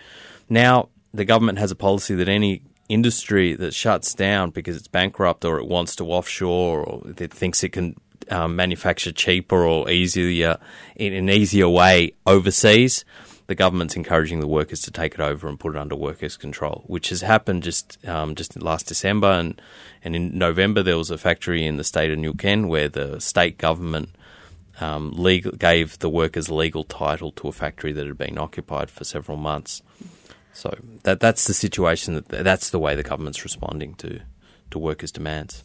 now 0.49 0.89
the 1.13 1.25
government 1.25 1.59
has 1.59 1.71
a 1.71 1.75
policy 1.75 2.15
that 2.15 2.29
any 2.29 2.63
industry 2.89 3.55
that 3.55 3.73
shuts 3.73 4.13
down 4.13 4.49
because 4.51 4.75
it's 4.75 4.87
bankrupt 4.87 5.45
or 5.45 5.57
it 5.57 5.67
wants 5.67 5.95
to 5.95 6.05
offshore 6.05 6.83
or 6.83 7.01
it 7.17 7.33
thinks 7.33 7.63
it 7.63 7.69
can 7.69 7.95
um, 8.29 8.55
manufacture 8.55 9.11
cheaper 9.11 9.65
or 9.65 9.89
easier 9.89 10.57
in 10.95 11.13
an 11.13 11.29
easier 11.29 11.67
way 11.67 12.13
overseas 12.25 13.05
the 13.47 13.55
government's 13.55 13.95
encouraging 13.95 14.39
the 14.39 14.47
workers 14.47 14.81
to 14.81 14.91
take 14.91 15.13
it 15.13 15.19
over 15.19 15.47
and 15.47 15.59
put 15.59 15.75
it 15.75 15.79
under 15.79 15.95
workers' 15.95 16.37
control, 16.37 16.83
which 16.87 17.09
has 17.09 17.21
happened 17.21 17.63
just 17.63 18.03
um, 18.07 18.35
just 18.35 18.61
last 18.61 18.87
December 18.87 19.27
and 19.27 19.61
and 20.03 20.15
in 20.15 20.37
November 20.37 20.83
there 20.83 20.97
was 20.97 21.11
a 21.11 21.17
factory 21.17 21.65
in 21.65 21.77
the 21.77 21.83
state 21.83 22.11
of 22.11 22.17
Neuquén 22.17 22.67
where 22.67 22.89
the 22.89 23.19
state 23.19 23.57
government 23.57 24.09
um, 24.79 25.11
legal, 25.11 25.51
gave 25.51 25.99
the 25.99 26.09
workers 26.09 26.49
legal 26.49 26.83
title 26.83 27.31
to 27.33 27.47
a 27.47 27.51
factory 27.51 27.91
that 27.93 28.07
had 28.07 28.17
been 28.17 28.37
occupied 28.37 28.89
for 28.89 29.03
several 29.03 29.37
months. 29.37 29.81
So 30.53 30.75
that 31.03 31.19
that's 31.19 31.45
the 31.45 31.53
situation. 31.53 32.13
That 32.15 32.43
that's 32.43 32.69
the 32.69 32.79
way 32.79 32.95
the 32.95 33.03
government's 33.03 33.43
responding 33.43 33.95
to 33.95 34.21
to 34.71 34.79
workers' 34.79 35.11
demands. 35.11 35.63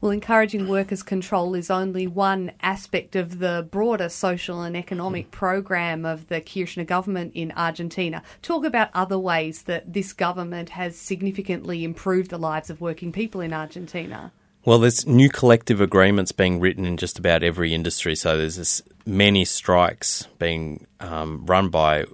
Well, 0.00 0.12
encouraging 0.12 0.68
workers' 0.68 1.02
control 1.02 1.54
is 1.54 1.70
only 1.70 2.06
one 2.06 2.52
aspect 2.62 3.16
of 3.16 3.40
the 3.40 3.66
broader 3.68 4.08
social 4.08 4.62
and 4.62 4.76
economic 4.76 5.32
program 5.32 6.04
of 6.04 6.28
the 6.28 6.40
Kirchner 6.40 6.84
government 6.84 7.32
in 7.34 7.52
Argentina. 7.56 8.22
Talk 8.40 8.64
about 8.64 8.90
other 8.94 9.18
ways 9.18 9.64
that 9.64 9.92
this 9.92 10.12
government 10.12 10.70
has 10.70 10.96
significantly 10.96 11.82
improved 11.82 12.30
the 12.30 12.38
lives 12.38 12.70
of 12.70 12.80
working 12.80 13.10
people 13.10 13.40
in 13.40 13.52
Argentina. 13.52 14.30
Well, 14.64 14.78
there's 14.78 15.04
new 15.04 15.30
collective 15.30 15.80
agreements 15.80 16.30
being 16.30 16.60
written 16.60 16.84
in 16.84 16.96
just 16.96 17.18
about 17.18 17.42
every 17.42 17.74
industry. 17.74 18.14
So 18.14 18.36
there's 18.36 18.56
this 18.56 18.82
many 19.04 19.44
strikes 19.44 20.28
being 20.38 20.86
um, 21.00 21.44
run 21.46 21.70
by 21.70 22.04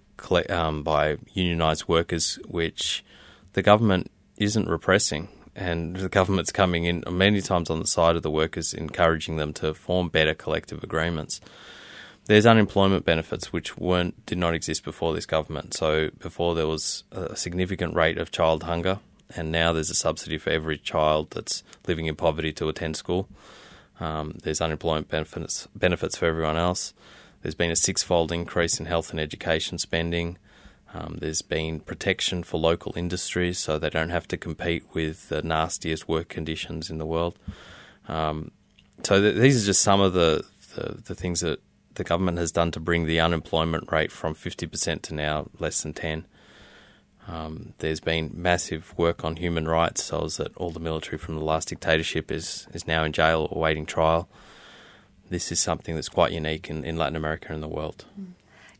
um, 0.48 0.82
by 0.82 1.16
unionised 1.36 1.86
workers, 1.86 2.38
which 2.46 3.04
the 3.52 3.62
government 3.62 4.10
isn't 4.38 4.68
repressing 4.68 5.28
and 5.56 5.96
the 5.96 6.08
government's 6.08 6.52
coming 6.52 6.84
in 6.84 7.04
many 7.10 7.40
times 7.40 7.70
on 7.70 7.80
the 7.80 7.86
side 7.86 8.16
of 8.16 8.22
the 8.22 8.30
workers, 8.30 8.74
encouraging 8.74 9.36
them 9.36 9.52
to 9.54 9.74
form 9.74 10.08
better 10.08 10.34
collective 10.34 10.82
agreements. 10.82 11.40
There's 12.26 12.46
unemployment 12.46 13.04
benefits 13.04 13.52
which 13.52 13.76
weren't 13.76 14.24
did 14.26 14.38
not 14.38 14.54
exist 14.54 14.82
before 14.82 15.14
this 15.14 15.26
government. 15.26 15.74
So 15.74 16.10
before 16.18 16.54
there 16.54 16.66
was 16.66 17.04
a 17.12 17.36
significant 17.36 17.94
rate 17.94 18.18
of 18.18 18.30
child 18.30 18.62
hunger, 18.62 19.00
and 19.36 19.52
now 19.52 19.72
there's 19.72 19.90
a 19.90 19.94
subsidy 19.94 20.38
for 20.38 20.50
every 20.50 20.78
child 20.78 21.30
that's 21.30 21.62
living 21.86 22.06
in 22.06 22.16
poverty 22.16 22.52
to 22.54 22.68
attend 22.68 22.96
school. 22.96 23.28
Um, 24.00 24.38
there's 24.42 24.60
unemployment 24.60 25.08
benefits 25.08 25.68
benefits 25.74 26.16
for 26.16 26.26
everyone 26.26 26.56
else. 26.56 26.94
There's 27.42 27.54
been 27.54 27.70
a 27.70 27.76
six-fold 27.76 28.32
increase 28.32 28.80
in 28.80 28.86
health 28.86 29.10
and 29.10 29.20
education 29.20 29.78
spending. 29.78 30.38
Um, 30.94 31.18
there's 31.20 31.42
been 31.42 31.80
protection 31.80 32.44
for 32.44 32.58
local 32.58 32.92
industries 32.96 33.58
so 33.58 33.78
they 33.78 33.90
don't 33.90 34.10
have 34.10 34.28
to 34.28 34.36
compete 34.36 34.84
with 34.92 35.28
the 35.28 35.42
nastiest 35.42 36.08
work 36.08 36.28
conditions 36.28 36.88
in 36.88 36.98
the 36.98 37.06
world. 37.06 37.36
Um, 38.06 38.52
so 39.02 39.20
th- 39.20 39.36
these 39.36 39.62
are 39.62 39.66
just 39.66 39.82
some 39.82 40.00
of 40.00 40.12
the, 40.12 40.44
the, 40.76 41.02
the, 41.04 41.14
things 41.14 41.40
that 41.40 41.60
the 41.94 42.04
government 42.04 42.38
has 42.38 42.52
done 42.52 42.70
to 42.72 42.80
bring 42.80 43.06
the 43.06 43.18
unemployment 43.18 43.90
rate 43.90 44.12
from 44.12 44.34
50% 44.34 45.02
to 45.02 45.14
now 45.14 45.48
less 45.58 45.82
than 45.82 45.94
10. 45.94 46.26
Um, 47.26 47.72
there's 47.78 48.00
been 48.00 48.30
massive 48.34 48.96
work 48.96 49.24
on 49.24 49.36
human 49.36 49.66
rights, 49.66 50.04
so 50.04 50.26
that 50.26 50.54
all 50.56 50.70
the 50.70 50.80
military 50.80 51.16
from 51.16 51.36
the 51.36 51.44
last 51.44 51.68
dictatorship 51.68 52.30
is, 52.30 52.68
is 52.74 52.86
now 52.86 53.02
in 53.02 53.12
jail 53.12 53.48
awaiting 53.50 53.86
trial. 53.86 54.28
This 55.30 55.50
is 55.50 55.58
something 55.58 55.94
that's 55.94 56.10
quite 56.10 56.32
unique 56.32 56.68
in, 56.68 56.84
in 56.84 56.98
Latin 56.98 57.16
America 57.16 57.52
and 57.52 57.62
the 57.62 57.68
world. 57.68 58.04
Mm. 58.20 58.32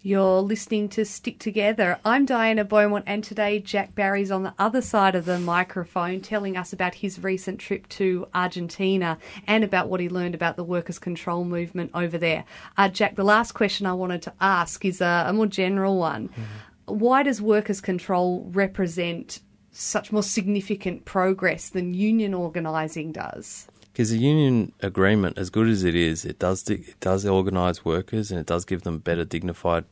You're 0.07 0.43
listening 0.43 0.91
to 0.91 1.07
Stick 1.07 1.39
Together. 1.39 1.99
I'm 2.05 2.27
Diana 2.27 2.63
Beaumont, 2.63 3.05
and 3.07 3.25
today 3.25 3.59
Jack 3.59 3.95
Barry's 3.95 4.31
on 4.31 4.43
the 4.43 4.53
other 4.59 4.83
side 4.83 5.15
of 5.15 5.25
the 5.25 5.39
microphone 5.39 6.21
telling 6.21 6.59
us 6.59 6.75
about 6.75 6.97
his 6.97 7.25
recent 7.25 7.59
trip 7.59 7.89
to 7.89 8.29
Argentina 8.35 9.17
and 9.47 9.65
about 9.65 9.89
what 9.89 10.01
he 10.01 10.11
learned 10.11 10.35
about 10.35 10.57
the 10.57 10.63
workers' 10.63 10.99
control 10.99 11.43
movement 11.43 11.91
over 11.95 12.19
there. 12.19 12.45
Uh, 12.77 12.91
Jack, 12.91 13.17
the 13.17 13.25
last 13.25 13.53
question 13.53 13.87
I 13.87 13.95
wanted 13.95 14.21
to 14.21 14.35
ask 14.43 14.85
is 14.85 15.01
a, 15.01 15.25
a 15.27 15.33
more 15.33 15.47
general 15.47 15.97
one. 15.97 16.29
Mm-hmm. 16.29 16.99
Why 16.99 17.23
does 17.23 17.41
workers' 17.41 17.81
control 17.81 18.51
represent 18.53 19.41
such 19.73 20.13
more 20.13 20.23
significant 20.23 21.07
progress 21.07 21.71
than 21.71 21.95
union 21.95 22.35
organising 22.35 23.11
does? 23.11 23.69
because 23.95 24.11
the 24.11 24.19
union 24.19 24.73
agreement, 24.81 25.39
as 25.39 25.51
good 25.51 25.69
as 25.69 25.85
it 25.85 25.95
is, 25.95 26.25
it 26.25 26.41
does 26.41 26.69
it 26.69 26.99
does 26.99 27.25
organise 27.25 27.85
workers 27.85 28.33
and 28.33 28.41
it 28.41 28.47
does 28.47 28.65
give 28.65 28.83
them 28.83 28.99
better 28.99 29.25
dignified 29.25 29.85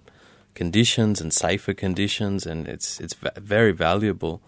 conditions 0.55 1.21
and 1.21 1.33
safer 1.33 1.75
conditions, 1.75 2.47
and 2.47 2.69
it's 2.69 3.01
it's 3.01 3.15
very 3.37 3.73
valuable. 3.73 4.43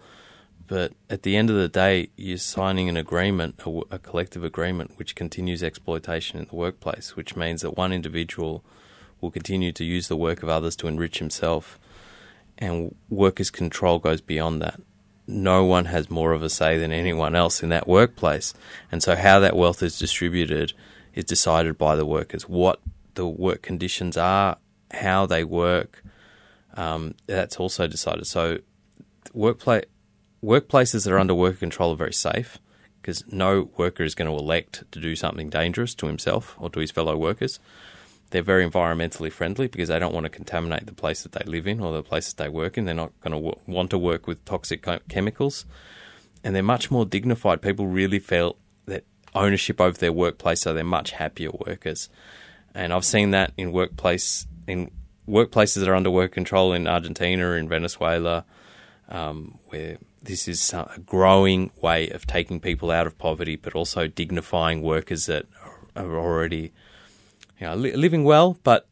But 0.67 0.93
at 1.09 1.23
the 1.23 1.35
end 1.35 1.49
of 1.51 1.55
the 1.55 1.67
day, 1.67 2.09
you're 2.15 2.39
signing 2.39 2.89
an 2.89 2.97
agreement, 2.97 3.61
a, 3.65 3.81
a, 3.91 3.99
collective 3.99 4.43
agreement, 4.43 4.93
which 4.95 5.13
continues 5.13 5.61
exploitation 5.61 6.39
in 6.39 6.45
the 6.45 6.55
workplace, 6.55 7.15
which 7.15 7.35
means 7.35 7.61
that 7.61 7.77
one 7.77 7.93
individual 7.93 8.63
will 9.21 9.29
continue 9.29 9.71
to 9.73 9.83
use 9.83 10.07
the 10.07 10.15
work 10.15 10.41
of 10.41 10.49
others 10.49 10.75
to 10.77 10.87
enrich 10.87 11.19
himself, 11.19 11.79
and 12.57 12.95
workers' 13.09 13.51
control 13.51 13.99
goes 13.99 14.21
beyond 14.21 14.61
that. 14.61 14.81
No 15.27 15.63
one 15.63 15.85
has 15.85 16.09
more 16.09 16.31
of 16.33 16.41
a 16.41 16.49
say 16.49 16.77
than 16.79 16.91
anyone 16.91 17.35
else 17.35 17.61
in 17.61 17.69
that 17.69 17.87
workplace, 17.87 18.53
and 18.91 19.03
so 19.03 19.15
how 19.15 19.39
that 19.39 19.55
wealth 19.55 19.83
is 19.83 19.99
distributed 19.99 20.73
is 21.13 21.25
decided 21.25 21.77
by 21.77 21.95
the 21.95 22.05
workers. 22.05 22.49
What 22.49 22.79
the 23.13 23.27
work 23.27 23.61
conditions 23.61 24.17
are, 24.17 24.57
how 24.91 25.25
they 25.25 25.43
work, 25.43 26.03
um, 26.75 27.15
that's 27.27 27.57
also 27.57 27.87
decided. 27.87 28.27
So, 28.27 28.59
workplace 29.33 29.85
workplaces 30.43 31.05
that 31.05 31.13
are 31.13 31.19
under 31.19 31.33
worker 31.33 31.57
control 31.57 31.93
are 31.93 31.97
very 31.97 32.13
safe 32.13 32.59
because 33.01 33.23
no 33.31 33.69
worker 33.77 34.03
is 34.03 34.15
going 34.15 34.29
to 34.29 34.35
elect 34.35 34.83
to 34.91 34.99
do 34.99 35.15
something 35.15 35.49
dangerous 35.49 35.93
to 35.95 36.07
himself 36.07 36.55
or 36.59 36.69
to 36.69 36.79
his 36.79 36.91
fellow 36.91 37.17
workers. 37.17 37.59
They're 38.31 38.41
very 38.41 38.67
environmentally 38.67 39.31
friendly 39.31 39.67
because 39.67 39.89
they 39.89 39.99
don't 39.99 40.13
want 40.13 40.25
to 40.25 40.29
contaminate 40.29 40.87
the 40.87 40.93
place 40.93 41.21
that 41.23 41.31
they 41.33 41.45
live 41.45 41.67
in 41.67 41.79
or 41.79 41.93
the 41.93 42.01
places 42.01 42.33
they 42.33 42.49
work 42.49 42.77
in. 42.77 42.85
They're 42.85 42.95
not 42.95 43.11
going 43.21 43.31
to 43.31 43.37
w- 43.37 43.59
want 43.67 43.91
to 43.91 43.99
work 43.99 44.25
with 44.25 44.43
toxic 44.45 44.85
chemicals. 45.07 45.65
And 46.43 46.55
they're 46.55 46.63
much 46.63 46.89
more 46.89 47.05
dignified. 47.05 47.61
People 47.61 47.87
really 47.87 48.19
feel 48.19 48.57
that 48.87 49.03
ownership 49.35 49.79
over 49.79 49.97
their 49.97 50.11
workplace, 50.11 50.61
so 50.61 50.73
they're 50.73 50.83
much 50.83 51.11
happier 51.11 51.51
workers. 51.51 52.09
And 52.75 52.93
I've 52.93 53.05
seen 53.05 53.31
that 53.31 53.53
in 53.57 53.71
workplace 53.71 54.45
in 54.67 54.91
workplaces 55.27 55.79
that 55.79 55.87
are 55.87 55.95
under 55.95 56.11
work 56.11 56.33
control 56.33 56.73
in 56.73 56.87
Argentina, 56.87 57.51
in 57.51 57.67
Venezuela, 57.67 58.45
um, 59.09 59.57
where 59.69 59.97
this 60.21 60.47
is 60.47 60.73
a 60.73 60.99
growing 61.05 61.71
way 61.81 62.09
of 62.09 62.27
taking 62.27 62.59
people 62.59 62.91
out 62.91 63.07
of 63.07 63.17
poverty, 63.17 63.55
but 63.55 63.73
also 63.73 64.07
dignifying 64.07 64.81
workers 64.81 65.25
that 65.27 65.45
are 65.95 66.19
already 66.19 66.73
you 67.59 67.67
know, 67.67 67.75
li- 67.75 67.95
living 67.95 68.23
well, 68.23 68.57
but 68.63 68.87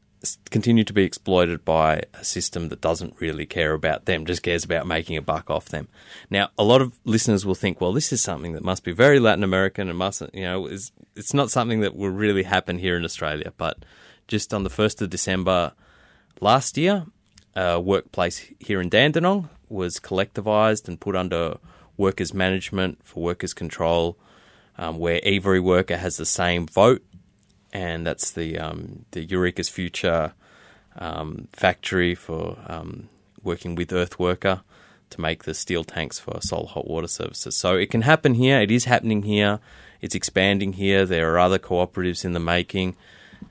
continue 0.50 0.84
to 0.84 0.94
be 0.94 1.04
exploited 1.04 1.66
by 1.66 2.04
a 2.14 2.24
system 2.24 2.70
that 2.70 2.82
doesn't 2.82 3.20
really 3.20 3.46
care 3.46 3.74
about 3.74 4.06
them, 4.06 4.26
just 4.26 4.44
cares 4.44 4.64
about 4.64 4.88
making 4.88 5.18
a 5.18 5.22
buck 5.22 5.50
off 5.50 5.66
them. 5.66 5.88
Now, 6.30 6.50
a 6.58 6.64
lot 6.64 6.82
of 6.82 7.00
listeners 7.04 7.46
will 7.46 7.56
think, 7.56 7.82
well, 7.82 7.94
this 7.94 8.14
is 8.14 8.22
something 8.22 8.54
that 8.54 8.64
must 8.64 8.84
be 8.84 8.94
very 8.94 9.20
Latin 9.20 9.44
American 9.44 9.90
and 9.90 9.98
mustn't, 9.98 10.34
you 10.34 10.44
know, 10.44 10.66
is 10.68 10.92
it's 11.16 11.34
not 11.34 11.52
something 11.52 11.82
that 11.82 11.96
will 11.96 12.10
really 12.10 12.44
happen 12.44 12.80
here 12.80 12.96
in 12.96 13.04
Australia, 13.04 13.54
but 13.58 13.84
just 14.28 14.54
on 14.54 14.64
the 14.64 14.70
1st 14.70 15.02
of 15.02 15.10
December 15.10 15.74
last 16.40 16.78
year, 16.78 17.06
a 17.56 17.80
workplace 17.80 18.50
here 18.60 18.82
in 18.82 18.90
Dandenong 18.90 19.50
was 19.70 20.00
collectivised 20.00 20.88
and 20.88 21.00
put 21.00 21.16
under 21.16 21.58
workers' 21.98 22.34
management 22.34 23.04
for 23.04 23.24
workers' 23.24 23.54
control, 23.54 24.18
um, 24.78 24.98
where 24.98 25.20
every 25.24 25.60
worker 25.60 25.98
has 25.98 26.18
the 26.18 26.26
same 26.26 26.66
vote, 26.66 27.04
and 27.74 28.06
that's 28.06 28.32
the 28.32 28.58
um, 28.60 29.06
the 29.12 29.26
Eureka's 29.26 29.68
Future 29.68 30.34
um, 30.96 31.48
factory 31.52 32.16
for 32.16 32.58
um, 32.68 33.10
working 33.44 33.76
with 33.76 33.90
Earthworker 33.90 34.62
to 35.10 35.22
make 35.22 35.44
the 35.44 35.54
steel 35.54 35.84
tanks 35.84 36.20
for 36.20 36.40
Solar 36.42 36.68
Hot 36.68 36.88
Water 36.88 37.08
Services. 37.08 37.58
So 37.58 37.76
it 37.76 37.90
can 37.90 38.04
happen 38.04 38.36
here. 38.36 38.62
It 38.62 38.72
is 38.72 38.86
happening 38.86 39.24
here. 39.24 39.60
It's 40.02 40.16
expanding 40.16 40.74
here. 40.74 41.06
There 41.06 41.34
are 41.34 41.40
other 41.40 41.60
cooperatives 41.60 42.24
in 42.24 42.34
the 42.34 42.40
making. 42.40 42.96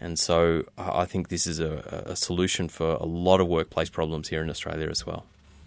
And 0.00 0.18
so 0.18 0.64
I 0.78 1.04
think 1.04 1.28
this 1.28 1.46
is 1.46 1.60
a, 1.60 2.04
a 2.06 2.16
solution 2.16 2.68
for 2.68 2.94
a 2.94 3.04
lot 3.04 3.40
of 3.40 3.46
workplace 3.46 3.90
problems 3.90 4.28
here 4.28 4.42
in 4.42 4.50
Australia 4.50 4.88
as 4.88 5.06
well. 5.06 5.24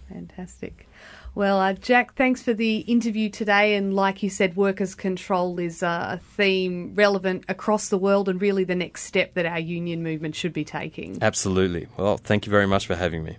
Fantastic. 0.10 0.88
Well, 1.36 1.60
uh, 1.60 1.74
Jack, 1.74 2.16
thanks 2.16 2.42
for 2.42 2.54
the 2.54 2.78
interview 2.78 3.30
today. 3.30 3.76
And 3.76 3.94
like 3.94 4.24
you 4.24 4.30
said, 4.30 4.56
workers' 4.56 4.96
control 4.96 5.60
is 5.60 5.84
a 5.84 6.22
theme 6.38 6.96
relevant 6.96 7.44
across 7.50 7.90
the 7.90 7.98
world 7.98 8.30
and 8.30 8.42
really 8.42 8.64
the 8.64 8.74
next 8.76 9.04
step 9.04 9.34
that 9.34 9.46
our 9.46 9.60
union 9.60 10.02
movement 10.02 10.36
should 10.36 10.54
be 10.54 10.64
taking. 10.64 11.18
Absolutely. 11.22 11.88
Well, 11.98 12.16
thank 12.16 12.46
you 12.46 12.52
very 12.52 12.68
much 12.68 12.88
for 12.88 12.96
having 12.96 13.26
me. 13.26 13.38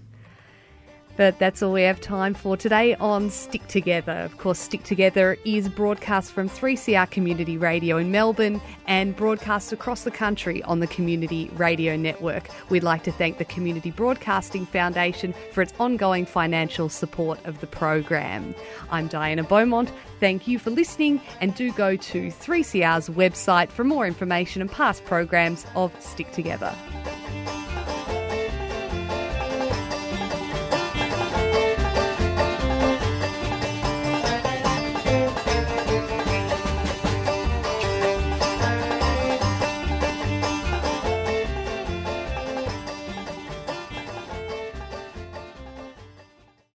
But 1.17 1.39
that's 1.39 1.63
all 1.63 1.73
we 1.73 1.83
have 1.83 2.01
time 2.01 2.35
for 2.35 2.57
today 2.57 2.95
on 2.97 3.31
Stick 3.31 3.67
Together. 3.69 4.13
Of 4.13 4.37
course, 4.37 4.59
Stick 4.59 4.83
Together 4.83 5.39
is 5.47 5.69
broadcast 5.69 6.33
from 6.33 6.49
3CR 6.49 7.11
Community 7.11 7.57
Radio 7.57 7.97
in 7.97 8.11
Melbourne 8.11 8.61
and 8.87 9.17
broadcast 9.17 9.73
across 9.73 10.05
the 10.05 10.11
country 10.11 10.63
on 10.65 10.81
the 10.81 10.87
Community 10.87 11.51
Radio 11.55 11.97
Network. 11.97 12.49
We'd 12.69 12.83
like 12.83 13.03
to 13.05 13.13
thank 13.13 13.39
the 13.39 13.47
Community 13.47 13.91
Broadcasting 13.91 14.67
Foundation 14.67 15.35
for 15.53 15.63
its 15.63 15.73
ongoing 15.81 16.27
financial 16.27 16.91
support 16.91 17.43
of 17.47 17.61
the 17.61 17.67
program. 17.67 18.55
I'm 18.91 19.09
Diana 19.09 19.43
Beaumont. 19.43 19.91
Thank 20.21 20.47
you 20.47 20.59
for 20.59 20.71
listening 20.71 21.23
and 21.41 21.55
do 21.55 21.73
go 21.73 21.97
to 21.97 22.29
3CR's 22.29 23.09
website 23.09 23.71
for 23.71 23.85
more 23.85 24.07
information 24.07 24.61
and 24.61 24.71
past 24.71 25.05
programs 25.07 25.67
of 25.75 25.99
Stick 26.01 26.31
Together. 26.33 26.75